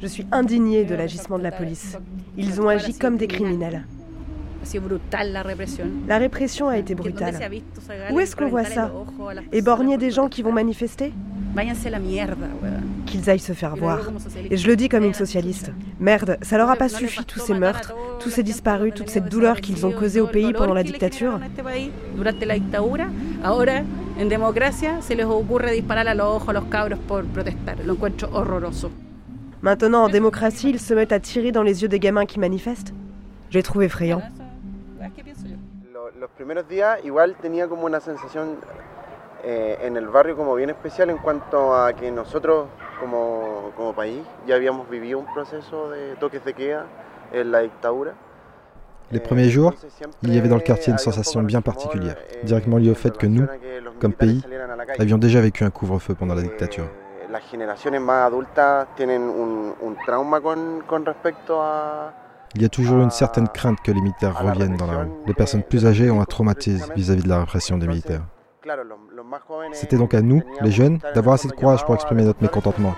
Je 0.00 0.06
suis 0.06 0.26
indignée 0.30 0.84
de 0.84 0.94
l'agissement 0.94 1.38
de 1.38 1.42
la 1.42 1.52
police. 1.52 1.98
Ils 2.36 2.60
ont 2.60 2.68
agi 2.68 2.94
comme 2.94 3.16
des 3.16 3.26
criminels. 3.26 3.84
La 6.06 6.18
répression 6.18 6.68
a 6.68 6.78
été 6.78 6.94
brutale. 6.94 7.34
Où 8.12 8.20
est-ce 8.20 8.36
qu'on 8.36 8.48
voit 8.48 8.64
ça? 8.64 8.92
Éborgner 9.52 9.98
des 9.98 10.10
gens 10.10 10.28
qui 10.28 10.42
vont 10.42 10.52
manifester? 10.52 11.12
Qu'ils 13.06 13.28
aillent 13.28 13.38
se 13.40 13.52
faire 13.52 13.76
voir. 13.76 13.98
Et 14.50 14.56
je 14.56 14.66
le 14.68 14.76
dis 14.76 14.88
comme 14.88 15.04
une 15.04 15.14
socialiste. 15.14 15.72
Merde, 15.98 16.38
ça 16.42 16.56
leur 16.56 16.70
a 16.70 16.76
pas 16.76 16.88
suffi 16.88 17.24
tous 17.24 17.40
ces 17.40 17.54
meurtres, 17.54 17.94
tous 18.20 18.30
ces 18.30 18.42
disparus, 18.42 18.94
toute 18.94 19.10
cette 19.10 19.28
douleur 19.28 19.60
qu'ils 19.60 19.84
ont 19.84 19.92
causée 19.92 20.20
au 20.20 20.28
pays 20.28 20.52
pendant 20.52 20.74
la 20.74 20.84
dictature 20.84 21.40
Maintenant, 29.62 30.04
en 30.04 30.08
démocratie, 30.08 30.70
ils 30.70 30.80
se 30.80 30.92
mettent 30.92 31.12
à 31.12 31.20
tirer 31.20 31.52
dans 31.52 31.62
les 31.62 31.82
yeux 31.82 31.88
des 31.88 32.00
gamins 32.00 32.26
qui 32.26 32.40
manifestent. 32.40 32.92
Je 33.50 33.58
les 33.58 33.62
trouve 33.62 33.84
effrayants. 33.84 34.22
Los 36.18 36.30
primeros 36.30 36.68
días 36.68 36.98
igual 37.04 37.34
tenía 37.40 37.66
como 37.68 37.84
una 37.84 38.00
sensación 38.00 38.56
eh, 39.44 39.76
en 39.82 39.96
el 39.96 40.06
barrio 40.06 40.36
como 40.36 40.54
bien 40.54 40.70
especial 40.70 41.10
en 41.10 41.18
cuanto 41.18 41.74
a 41.74 41.92
que 41.94 42.12
nosotros 42.12 42.68
como, 43.00 43.72
como 43.76 43.92
país 43.92 44.22
ya 44.46 44.54
habíamos 44.54 44.88
vivido 44.88 45.18
un 45.18 45.26
proceso 45.34 45.90
de 45.90 46.14
toques 46.16 46.44
de 46.44 46.54
queda 46.54 46.86
en 47.32 47.50
la 47.50 47.60
dictadura. 47.60 48.14
Les 49.12 49.20
premiers 49.20 49.50
jours, 49.50 49.74
il 50.22 50.34
y 50.34 50.38
avait 50.38 50.48
dans 50.48 50.56
le 50.56 50.62
quartier 50.62 50.90
une 50.90 50.98
sensation 50.98 51.42
bien 51.42 51.60
particulière, 51.60 52.16
directement 52.44 52.78
liée 52.78 52.90
au 52.90 52.94
fait 52.94 53.16
que 53.16 53.26
nous, 53.26 53.46
comme 54.00 54.14
pays, 54.14 54.42
avions 54.98 55.18
déjà 55.18 55.40
vécu 55.40 55.64
un 55.64 55.70
couvre-feu 55.70 56.14
pendant 56.14 56.34
la 56.34 56.40
dictature. 56.40 56.86
Il 62.54 62.62
y 62.62 62.64
a 62.64 62.68
toujours 62.68 63.02
une 63.02 63.10
certaine 63.10 63.48
crainte 63.48 63.78
que 63.82 63.92
les 63.92 64.00
militaires 64.00 64.38
reviennent 64.38 64.76
dans 64.76 64.86
la 64.86 64.98
rue. 65.00 65.08
Les 65.26 65.34
personnes 65.34 65.62
plus 65.62 65.86
âgées 65.86 66.10
ont 66.10 66.20
un 66.20 66.26
traumatisme 66.26 66.92
vis-à-vis 66.94 67.22
de 67.22 67.28
la 67.28 67.40
répression 67.40 67.76
des 67.76 67.86
militaires. 67.86 68.22
C'était 69.72 69.96
donc 69.96 70.14
à 70.14 70.22
nous, 70.22 70.42
les 70.62 70.70
jeunes, 70.70 70.98
d'avoir 71.14 71.34
assez 71.34 71.48
de 71.48 71.52
courage 71.52 71.84
pour 71.84 71.94
exprimer 71.94 72.22
notre 72.22 72.42
mécontentement. 72.42 72.94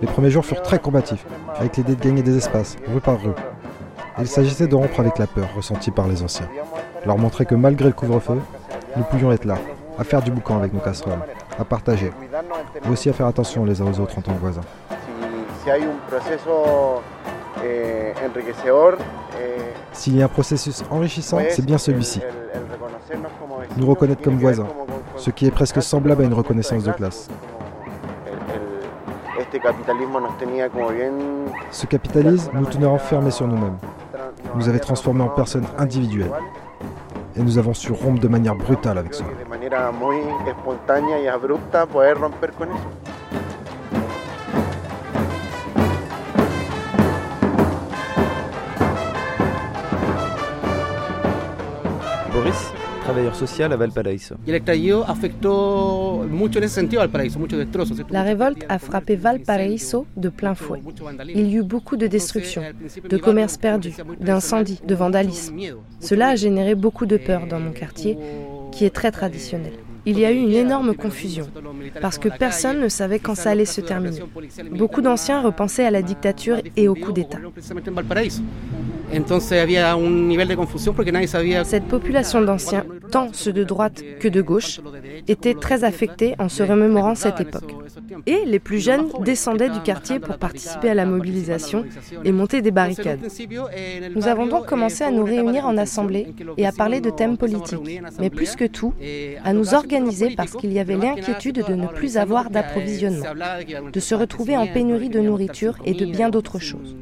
Les 0.00 0.06
premiers 0.06 0.30
jours 0.30 0.44
furent 0.44 0.62
très 0.62 0.78
combatifs, 0.78 1.24
avec 1.56 1.76
l'idée 1.76 1.94
de 1.94 2.02
gagner 2.02 2.22
des 2.22 2.36
espaces, 2.36 2.76
rue 2.92 3.00
par 3.00 3.20
rue. 3.20 3.34
Il 4.18 4.26
s'agissait 4.26 4.66
de 4.66 4.74
rompre 4.74 5.00
avec 5.00 5.18
la 5.18 5.26
peur 5.26 5.48
ressentie 5.54 5.90
par 5.90 6.08
les 6.08 6.22
anciens, 6.22 6.48
leur 7.04 7.18
montrer 7.18 7.44
que 7.44 7.54
malgré 7.54 7.88
le 7.88 7.94
couvre-feu, 7.94 8.40
nous 8.96 9.04
pouvions 9.04 9.30
être 9.32 9.44
là, 9.44 9.56
à 9.98 10.04
faire 10.04 10.22
du 10.22 10.30
boucan 10.30 10.58
avec 10.58 10.72
nos 10.72 10.80
casseroles, 10.80 11.20
à 11.58 11.64
partager, 11.64 12.12
mais 12.84 12.90
aussi 12.90 13.08
à 13.08 13.12
faire 13.12 13.26
attention 13.26 13.64
les 13.64 13.80
uns 13.80 13.86
aux 13.86 14.00
autres 14.00 14.18
en 14.18 14.22
tant 14.22 14.32
que 14.32 14.40
voisins. 14.40 14.62
S'il 19.92 20.16
y 20.16 20.22
a 20.22 20.24
un 20.24 20.28
processus 20.28 20.84
enrichissant, 20.90 21.38
c'est 21.50 21.64
bien 21.64 21.78
celui-ci. 21.78 22.20
Nous 23.76 23.86
reconnaître 23.86 24.22
comme 24.22 24.38
voisins, 24.38 24.66
ce 25.16 25.30
qui 25.30 25.46
est 25.46 25.50
presque 25.50 25.82
semblable 25.82 26.22
à 26.22 26.24
une 26.24 26.34
reconnaissance 26.34 26.84
de 26.84 26.92
classe. 26.92 27.28
Ce 31.70 31.86
capitalisme 31.86 32.50
nous 32.54 32.66
tenait 32.66 32.86
enfermés 32.86 33.30
sur 33.30 33.46
nous-mêmes, 33.46 33.78
nous 34.54 34.68
avait 34.68 34.78
transformés 34.78 35.22
en 35.22 35.28
personnes 35.28 35.66
individuelles, 35.78 36.32
et 37.36 37.40
nous 37.42 37.58
avons 37.58 37.74
su 37.74 37.92
rompre 37.92 38.20
de 38.20 38.28
manière 38.28 38.54
brutale 38.54 38.98
avec 38.98 39.14
cela. 39.14 39.28
Travailleur 53.16 53.34
social 53.34 53.72
à 53.72 53.76
Valparaiso. 53.76 54.34
La 58.10 58.22
révolte 58.22 58.66
a 58.68 58.78
frappé 58.78 59.16
Valparaiso 59.16 60.06
de 60.18 60.28
plein 60.28 60.54
fouet. 60.54 60.82
Il 61.34 61.46
y 61.48 61.56
eut 61.56 61.62
beaucoup 61.62 61.96
de 61.96 62.06
destruction, 62.06 62.62
de 63.08 63.16
commerces 63.16 63.56
perdus, 63.56 63.94
d'incendies, 64.20 64.82
de 64.86 64.94
vandalisme. 64.94 65.56
Cela 66.00 66.28
a 66.28 66.36
généré 66.36 66.74
beaucoup 66.74 67.06
de 67.06 67.16
peur 67.16 67.46
dans 67.46 67.58
mon 67.58 67.72
quartier, 67.72 68.18
qui 68.70 68.84
est 68.84 68.94
très 68.94 69.10
traditionnel. 69.10 69.72
Il 70.04 70.18
y 70.18 70.26
a 70.26 70.30
eu 70.30 70.36
une 70.36 70.52
énorme 70.52 70.94
confusion, 70.94 71.46
parce 72.02 72.18
que 72.18 72.28
personne 72.28 72.80
ne 72.80 72.88
savait 72.88 73.18
quand 73.18 73.34
ça 73.34 73.50
allait 73.50 73.64
se 73.64 73.80
terminer. 73.80 74.20
Beaucoup 74.72 75.00
d'anciens 75.00 75.40
repensaient 75.40 75.86
à 75.86 75.90
la 75.90 76.02
dictature 76.02 76.58
et 76.76 76.86
au 76.86 76.94
coup 76.94 77.12
d'État. 77.12 77.38
Cette 81.64 81.84
population 81.84 82.40
d'anciens, 82.42 82.84
tant 83.10 83.28
ceux 83.32 83.52
de 83.52 83.64
droite 83.64 84.02
que 84.18 84.28
de 84.28 84.42
gauche, 84.42 84.80
était 85.28 85.54
très 85.54 85.84
affectée 85.84 86.34
en 86.38 86.48
se 86.48 86.62
remémorant 86.62 87.14
cette 87.14 87.40
époque. 87.40 87.74
Et 88.26 88.44
les 88.44 88.58
plus 88.58 88.80
jeunes 88.80 89.08
descendaient 89.24 89.70
du 89.70 89.80
quartier 89.80 90.18
pour 90.18 90.38
participer 90.38 90.90
à 90.90 90.94
la 90.94 91.06
mobilisation 91.06 91.84
et 92.24 92.32
monter 92.32 92.62
des 92.62 92.70
barricades. 92.72 93.20
Nous 94.14 94.28
avons 94.28 94.46
donc 94.46 94.66
commencé 94.66 95.04
à 95.04 95.10
nous 95.10 95.24
réunir 95.24 95.66
en 95.66 95.76
assemblée 95.76 96.34
et 96.56 96.66
à 96.66 96.72
parler 96.72 97.00
de 97.00 97.10
thèmes 97.10 97.36
politiques, 97.36 98.00
mais 98.18 98.30
plus 98.30 98.56
que 98.56 98.64
tout, 98.64 98.92
à 99.44 99.52
nous 99.52 99.74
organiser 99.74 100.34
parce 100.36 100.52
qu'il 100.52 100.72
y 100.72 100.78
avait 100.78 100.96
l'inquiétude 100.96 101.64
de 101.66 101.74
ne 101.74 101.86
plus 101.86 102.16
avoir 102.16 102.50
d'approvisionnement, 102.50 103.26
de 103.92 104.00
se 104.00 104.14
retrouver 104.14 104.56
en 104.56 104.66
pénurie 104.66 105.10
de 105.10 105.20
nourriture 105.20 105.76
et 105.84 105.94
de 105.94 106.06
bien 106.06 106.28
d'autres 106.28 106.58
choses. 106.58 106.96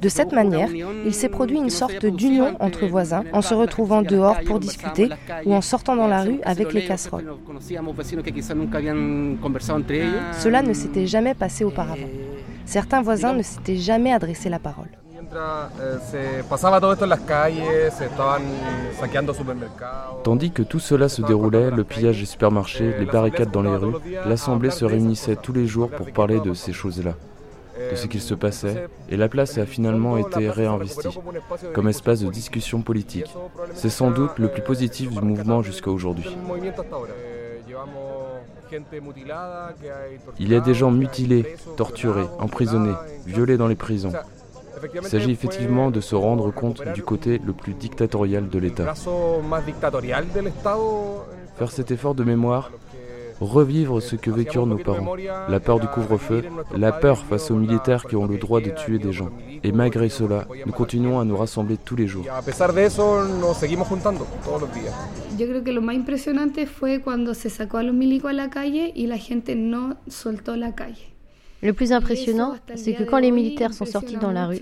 De 0.00 0.08
cette 0.08 0.32
manière, 0.32 0.68
il 1.04 1.14
s'est 1.14 1.28
produit 1.28 1.58
une 1.58 1.70
sorte 1.70 2.06
d'union 2.06 2.56
entre 2.60 2.86
voisins 2.86 3.24
en 3.32 3.42
se 3.42 3.54
retrouvant 3.54 4.02
dehors 4.02 4.40
pour 4.46 4.58
discuter 4.58 5.08
ou 5.44 5.54
en 5.54 5.60
sortant 5.60 5.96
dans 5.96 6.08
la 6.08 6.22
rue 6.22 6.40
avec 6.44 6.72
les 6.72 6.84
casseroles. 6.84 7.32
Cela 10.38 10.62
ne 10.62 10.72
s'était 10.72 11.06
jamais 11.06 11.34
passé 11.34 11.64
auparavant. 11.64 12.08
Certains 12.64 13.02
voisins 13.02 13.34
ne 13.34 13.42
s'étaient 13.42 13.76
jamais 13.76 14.12
adressé 14.12 14.48
la 14.48 14.58
parole. 14.58 14.88
Tandis 20.22 20.50
que 20.52 20.62
tout 20.62 20.78
cela 20.78 21.08
se 21.08 21.22
déroulait, 21.22 21.70
le 21.70 21.84
pillage 21.84 22.20
des 22.20 22.26
supermarchés, 22.26 22.94
les 22.98 23.06
barricades 23.06 23.50
dans 23.50 23.62
les 23.62 23.76
rues, 23.76 23.94
l'Assemblée 24.26 24.70
se 24.70 24.84
réunissait 24.84 25.36
tous 25.36 25.52
les 25.52 25.66
jours 25.66 25.90
pour 25.90 26.10
parler 26.12 26.40
de 26.40 26.54
ces 26.54 26.72
choses-là 26.72 27.14
de 27.90 27.96
ce 27.96 28.06
qu'il 28.06 28.20
se 28.20 28.34
passait, 28.34 28.88
et 29.08 29.16
la 29.16 29.28
place 29.28 29.58
a 29.58 29.66
finalement 29.66 30.16
été 30.16 30.48
réinvestie 30.48 31.08
comme 31.72 31.88
espace 31.88 32.20
de 32.20 32.30
discussion 32.30 32.82
politique. 32.82 33.34
C'est 33.74 33.90
sans 33.90 34.10
doute 34.10 34.38
le 34.38 34.48
plus 34.48 34.62
positif 34.62 35.10
du 35.10 35.20
mouvement 35.20 35.62
jusqu'à 35.62 35.90
aujourd'hui. 35.90 36.36
Il 40.38 40.48
y 40.48 40.54
a 40.54 40.60
des 40.60 40.74
gens 40.74 40.90
mutilés, 40.90 41.56
torturés, 41.76 42.26
emprisonnés, 42.38 42.94
violés 43.26 43.56
dans 43.56 43.68
les 43.68 43.76
prisons. 43.76 44.12
Il 44.94 45.04
s'agit 45.04 45.30
effectivement 45.30 45.90
de 45.90 46.00
se 46.00 46.14
rendre 46.14 46.50
compte 46.52 46.82
du 46.92 47.02
côté 47.02 47.40
le 47.44 47.52
plus 47.52 47.74
dictatorial 47.74 48.48
de 48.48 48.58
l'État. 48.58 48.94
Faire 51.56 51.70
cet 51.70 51.90
effort 51.90 52.14
de 52.14 52.24
mémoire, 52.24 52.70
revivre 53.40 54.00
ce 54.00 54.16
que 54.16 54.30
vécurent 54.30 54.66
nos 54.66 54.78
parents, 54.78 55.16
la 55.48 55.60
peur 55.60 55.80
du 55.80 55.86
couvre-feu, 55.86 56.44
la 56.76 56.92
peur 56.92 57.18
face 57.24 57.50
aux 57.50 57.56
militaires 57.56 58.04
qui 58.04 58.16
ont 58.16 58.26
le 58.26 58.38
droit 58.38 58.60
de 58.60 58.70
tuer 58.70 58.98
des 58.98 59.12
gens. 59.12 59.30
Et 59.62 59.72
malgré 59.72 60.08
cela, 60.08 60.46
nous 60.66 60.72
continuons 60.72 61.20
à 61.20 61.24
nous 61.24 61.36
rassembler 61.36 61.76
tous 61.76 61.96
les 61.96 62.06
jours. 62.06 62.24
Yo 65.36 65.46
creo 65.48 65.64
que 65.64 65.72
lo 65.72 65.82
más 65.82 65.96
impresionante 65.96 66.66
fue 66.66 67.00
cuando 67.00 67.34
se 67.34 67.50
sacó 67.50 67.78
a 67.78 67.82
los 67.82 67.94
milicos 67.94 68.30
a 68.30 68.34
la 68.34 68.50
calle 68.50 68.92
y 68.94 69.06
la 69.06 69.18
gente 69.18 69.56
no 69.56 69.96
soltó 70.06 70.54
la 70.56 70.74
calle. 70.74 71.13
Le 71.64 71.72
plus 71.72 71.92
impressionnant, 71.92 72.56
c'est 72.74 72.92
que 72.92 73.04
quand 73.04 73.18
les 73.18 73.30
militaires 73.30 73.72
sont 73.72 73.86
sortis 73.86 74.18
dans 74.18 74.30
la 74.30 74.46
rue, 74.46 74.60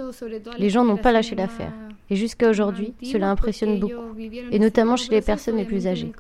les 0.57 0.71
gens 0.71 0.85
n'ont 0.85 0.97
pas 0.97 1.11
lâché 1.11 1.35
l'affaire. 1.35 1.73
Et 2.11 2.15
jusqu'à 2.15 2.49
aujourd'hui, 2.49 2.95
cela 3.03 3.29
impressionne 3.31 3.81
beaucoup, 3.81 4.17
et 4.53 4.59
notamment 4.61 4.97
chez 4.97 5.11
les 5.11 5.21
personnes 5.21 5.57
les 5.57 5.65
plus 5.65 5.88
âgées, 5.88 6.12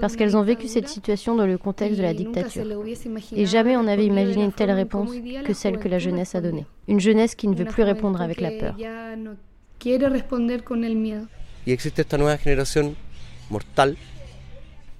parce 0.00 0.14
qu'elles 0.14 0.36
ont 0.36 0.42
vécu 0.42 0.68
cette 0.68 0.88
situation 0.88 1.34
dans 1.34 1.46
le 1.46 1.58
contexte 1.58 1.98
de 1.98 2.02
la 2.02 2.14
dictature. 2.14 2.64
Et 3.34 3.46
jamais 3.46 3.76
on 3.76 3.82
n'avait 3.82 4.06
imaginé 4.06 4.44
une 4.44 4.52
telle 4.52 4.70
réponse 4.70 5.10
que 5.44 5.52
celle 5.54 5.78
que 5.78 5.88
la 5.88 5.98
jeunesse 5.98 6.36
a 6.36 6.40
donnée. 6.40 6.66
Une 6.86 7.00
jeunesse 7.00 7.34
qui 7.34 7.48
ne 7.48 7.56
veut 7.56 7.64
plus 7.64 7.82
répondre 7.82 8.20
avec 8.20 8.40
la 8.40 8.52
peur. 8.52 8.76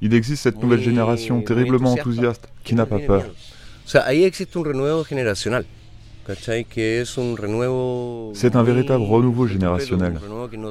Il 0.01 0.14
existe 0.14 0.42
cette 0.42 0.62
nouvelle 0.62 0.81
génération 0.81 1.42
terriblement 1.42 1.92
enthousiaste 1.92 2.48
qui 2.64 2.74
n'a 2.74 2.87
pas 2.87 2.98
peur. 2.98 3.24
C'est 8.35 8.55
un 8.55 8.62
véritable 8.62 9.03
renouveau 9.03 9.46
générationnel. 9.46 10.20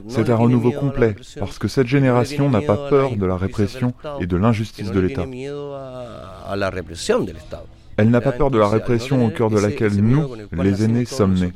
C'est 0.08 0.30
un 0.30 0.36
renouveau 0.36 0.72
complet, 0.72 1.16
parce 1.40 1.58
que 1.58 1.68
cette 1.68 1.88
génération 1.88 2.48
n'a 2.52 2.62
pas 2.62 2.78
peur 2.90 3.16
de 3.16 3.26
la 3.26 3.36
répression 3.36 3.94
et 4.20 4.28
de 4.28 4.38
l'injustice 4.38 4.92
de 4.92 5.00
l'État. 5.00 5.26
Elle 7.98 8.12
n'a 8.12 8.22
pas 8.22 8.34
peur 8.34 8.52
de 8.52 8.60
la 8.60 8.68
répression 8.68 9.26
au 9.26 9.30
cœur 9.30 9.50
de 9.50 9.60
laquelle 9.60 9.96
nous, 9.96 10.36
les 10.52 10.84
aînés, 10.84 11.06
sommes 11.06 11.34
nés. 11.34 11.54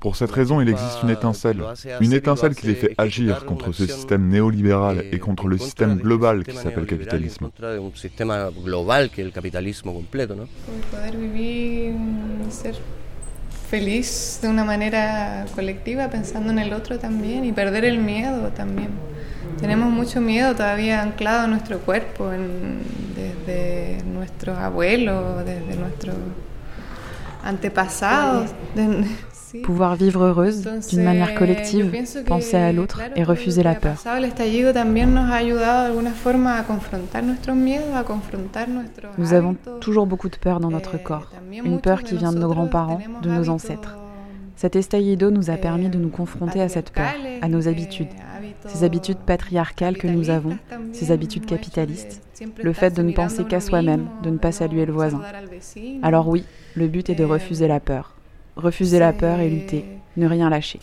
Pour 0.00 0.16
cette 0.16 0.30
raison, 0.30 0.60
il 0.60 0.68
existe 0.68 1.02
une 1.02 1.10
étincelle, 1.10 1.62
une 2.00 2.12
étincelle 2.12 2.54
qui 2.54 2.66
les 2.68 2.74
fait 2.74 2.94
agir 2.96 3.44
contre 3.44 3.72
ce 3.72 3.86
système 3.86 4.28
néolibéral 4.28 5.04
et 5.12 5.18
contre 5.18 5.46
le 5.46 5.58
système 5.58 5.96
global 5.96 6.44
qui 6.44 6.56
s'appelle 6.56 6.86
capitalisme. 6.86 7.50
feliz 13.70 14.40
de 14.42 14.48
una 14.48 14.64
manera 14.64 15.44
colectiva, 15.54 16.08
pensando 16.08 16.50
en 16.50 16.58
el 16.58 16.72
otro 16.72 16.98
también 16.98 17.44
y 17.44 17.52
perder 17.52 17.84
el 17.84 17.98
miedo 17.98 18.48
también. 18.48 18.90
Tenemos 19.60 19.90
mucho 19.92 20.20
miedo 20.20 20.54
todavía 20.54 21.02
anclado 21.02 21.44
en 21.44 21.50
nuestro 21.50 21.78
cuerpo, 21.78 22.32
en, 22.32 22.80
desde 23.14 24.02
nuestros 24.04 24.58
abuelos, 24.58 25.44
desde 25.44 25.76
nuestros 25.76 26.16
antepasados. 27.44 28.50
De, 28.74 29.04
pouvoir 29.62 29.96
vivre 29.96 30.24
heureuse 30.24 30.68
d'une 30.88 31.02
manière 31.02 31.34
collective, 31.34 31.92
penser 32.26 32.56
à 32.56 32.72
l'autre 32.72 33.00
et 33.16 33.24
refuser 33.24 33.62
la 33.62 33.74
peur. 33.74 34.02
Nous 39.18 39.32
avons 39.32 39.56
toujours 39.80 40.06
beaucoup 40.06 40.28
de 40.28 40.36
peur 40.36 40.60
dans 40.60 40.70
notre 40.70 41.02
corps, 41.02 41.30
une 41.52 41.80
peur 41.80 42.02
qui 42.02 42.16
vient 42.16 42.32
de 42.32 42.38
nos 42.38 42.48
grands-parents, 42.48 43.00
de 43.22 43.30
nos 43.30 43.48
ancêtres. 43.48 43.96
Cet 44.56 44.76
estallido 44.76 45.30
nous 45.30 45.48
a 45.48 45.56
permis 45.56 45.88
de 45.88 45.98
nous 45.98 46.10
confronter 46.10 46.60
à 46.60 46.68
cette 46.68 46.90
peur, 46.90 47.14
à 47.40 47.48
nos 47.48 47.66
habitudes, 47.66 48.10
ces 48.66 48.84
habitudes 48.84 49.18
patriarcales 49.18 49.96
que 49.96 50.06
nous 50.06 50.28
avons, 50.28 50.58
ces 50.92 51.12
habitudes 51.12 51.46
capitalistes, 51.46 52.22
le 52.62 52.72
fait 52.74 52.90
de 52.90 53.02
ne 53.02 53.12
penser 53.12 53.44
qu'à 53.44 53.60
soi-même, 53.60 54.08
de 54.22 54.30
ne 54.30 54.38
pas 54.38 54.52
saluer 54.52 54.84
le 54.84 54.92
voisin. 54.92 55.22
Alors 56.02 56.28
oui, 56.28 56.44
le 56.74 56.88
but 56.88 57.08
est 57.08 57.14
de 57.14 57.24
refuser 57.24 57.68
la 57.68 57.80
peur 57.80 58.19
refuser 58.60 58.98
la 58.98 59.12
peur 59.12 59.40
et 59.40 59.50
lutter, 59.50 59.84
ne 60.16 60.26
rien 60.26 60.48
lâcher. 60.50 60.78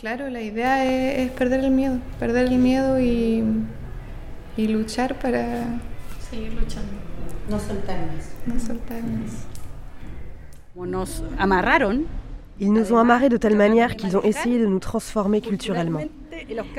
Ils 12.60 12.74
nous 12.74 12.94
ont 12.94 12.98
amarrés 12.98 13.30
de 13.30 13.38
telle 13.38 13.56
manière 13.56 13.96
qu'ils 13.96 14.18
ont 14.18 14.24
essayé 14.24 14.60
de 14.60 14.66
nous 14.66 14.80
transformer 14.80 15.42
culturellement. 15.42 16.02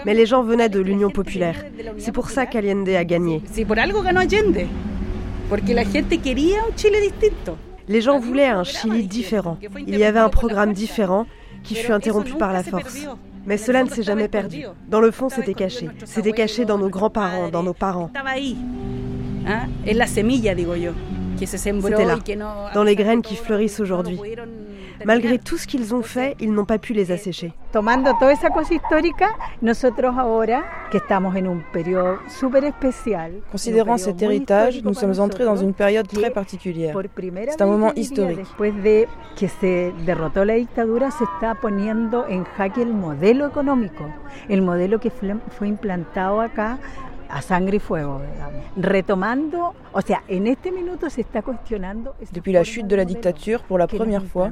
Mais 0.04 0.14
les 0.14 0.26
gens 0.26 0.42
venaient 0.42 0.68
de 0.68 0.80
l'Union 0.80 1.10
populaire. 1.10 1.64
C'est 1.98 2.12
pour 2.12 2.30
ça 2.30 2.46
qu'Allende 2.46 2.88
a 2.88 3.04
gagné. 3.04 3.42
C'est 3.52 3.64
por 3.64 3.78
algo 3.78 4.02
ganó 4.02 4.20
Allende. 4.20 4.66
Porque 5.48 5.72
la 5.72 5.84
gente 5.84 6.18
quería 6.18 6.58
un 6.62 6.74
Chile 6.76 7.00
distinto. 7.00 7.56
Les 7.88 8.00
gens 8.00 8.18
voulaient 8.18 8.46
un 8.46 8.64
Chili 8.64 9.06
différent. 9.06 9.58
Il 9.86 9.98
y 9.98 10.04
avait 10.04 10.18
un 10.18 10.28
programme 10.28 10.72
différent 10.72 11.26
qui 11.62 11.74
fut 11.74 11.92
interrompu 11.92 12.34
par 12.34 12.52
la 12.52 12.62
force. 12.62 13.06
Mais 13.46 13.56
cela 13.56 13.82
ne 13.82 13.88
s'est 13.88 14.02
jamais 14.02 14.28
perdu. 14.28 14.64
Dans 14.88 15.00
le 15.00 15.10
fond, 15.10 15.28
c'était 15.28 15.54
caché. 15.54 15.88
C'était 16.04 16.32
caché 16.32 16.64
dans 16.64 16.78
nos 16.78 16.90
grands-parents, 16.90 17.48
dans 17.48 17.62
nos 17.62 17.74
parents. 17.74 18.10
C'était 21.46 22.04
là, 22.04 22.18
dans 22.74 22.82
les 22.82 22.96
graines 22.96 23.22
qui 23.22 23.36
fleurissent 23.36 23.80
aujourd'hui. 23.80 24.20
Malgré 25.04 25.38
tout 25.38 25.56
ce 25.56 25.66
qu'ils 25.66 25.94
ont 25.94 26.02
fait, 26.02 26.36
ils 26.40 26.52
n'ont 26.52 26.64
pas 26.64 26.78
pu 26.78 26.92
les 26.92 27.10
assécher. 27.10 27.52
Tomando 27.72 28.12
toda 28.18 28.32
esa 28.32 28.50
cosa 28.50 28.74
histórica, 28.74 29.36
nosotros 29.62 30.16
ahora 30.16 30.64
que 30.90 30.98
estamos 30.98 31.36
en 31.36 31.46
un 31.46 31.62
periodo 31.72 32.18
súper 32.28 32.64
especial. 32.64 33.32
Considérant 33.50 33.98
cet 33.98 34.22
héritage, 34.22 34.82
nous 34.82 34.94
sommes 34.94 35.18
entrés 35.20 35.44
dans 35.44 35.56
une 35.56 35.74
période 35.74 36.08
très 36.08 36.30
particulière. 36.30 36.96
C'est 37.50 37.62
un 37.62 37.66
moment 37.66 37.92
historique. 37.94 38.38
Después 38.38 38.72
de 38.72 39.06
que 39.38 39.48
se 39.48 39.92
derrotó 40.04 40.44
la 40.44 40.54
dictadura, 40.54 41.10
se 41.10 41.24
está 41.24 41.54
poniendo 41.54 42.26
en 42.28 42.44
jaque 42.56 42.82
el 42.82 42.92
modelo 42.92 43.46
económico, 43.46 44.04
el 44.48 44.62
modelo 44.62 44.98
que 44.98 45.10
fue 45.10 45.68
implantado 45.68 46.40
acá 46.40 46.78
a 47.28 47.42
sangre 47.42 47.76
y 47.76 47.78
fuego, 47.78 48.20
retomando, 48.76 49.74
o 49.92 50.00
sea, 50.00 50.22
en 50.28 50.46
este 50.46 50.70
minuto 50.70 51.10
se 51.10 51.20
está 51.20 51.42
cuestionando. 51.42 52.14
Depuis 52.32 52.52
la 52.52 52.64
chute 52.64 52.86
de 52.86 52.96
la 52.96 53.04
dictature, 53.04 53.62
pour 53.62 53.78
la 53.78 53.86
première 53.86 54.24
fois, 54.24 54.50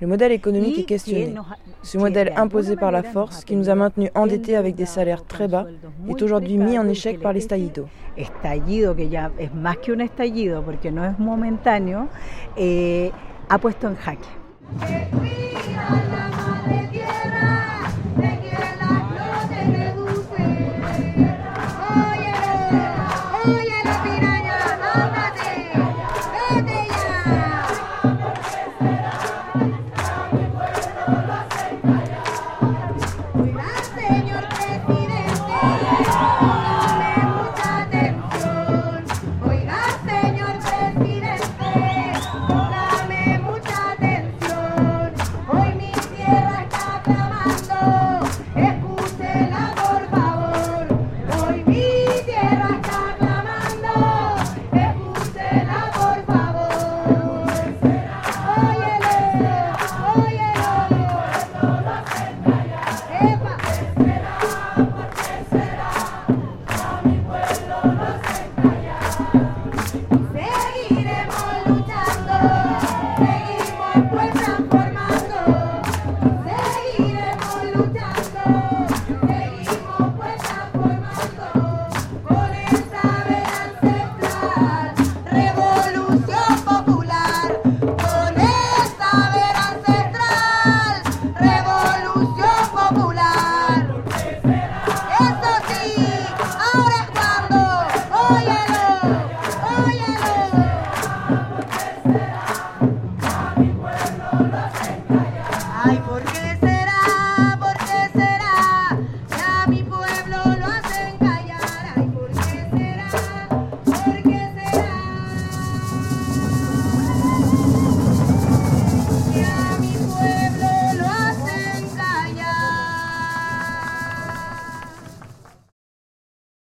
le 0.00 0.06
modèle 0.06 0.32
économique 0.32 0.78
est 0.78 0.84
questionné. 0.84 1.34
Ce 1.82 1.98
modèle 1.98 2.32
imposé 2.36 2.76
par 2.76 2.92
la 2.92 3.02
force, 3.02 3.44
qui 3.44 3.56
nous 3.56 3.68
a 3.68 3.74
maintenus 3.74 4.10
endettés 4.14 4.56
avec 4.56 4.74
des 4.74 4.86
salaires 4.86 5.24
très 5.24 5.48
bas, 5.48 5.66
est 6.08 6.22
aujourd'hui 6.22 6.58
mis 6.58 6.78
en 6.78 6.88
échec 6.88 7.20
par 7.20 7.32
l'estallido. 7.32 7.88
Estallido, 8.16 8.94
que 8.94 9.08
ya 9.08 9.30
es 9.38 9.54
más 9.54 9.78
que 9.78 9.92
un 9.92 10.00
estallido, 10.00 10.62
porque 10.62 10.90
no 10.90 11.04
es 11.04 11.18
momentáneo, 11.18 12.08
eh, 12.56 13.12
ha 13.48 13.58
puesto 13.58 13.88
en 13.88 13.96
jaque. 13.96 14.28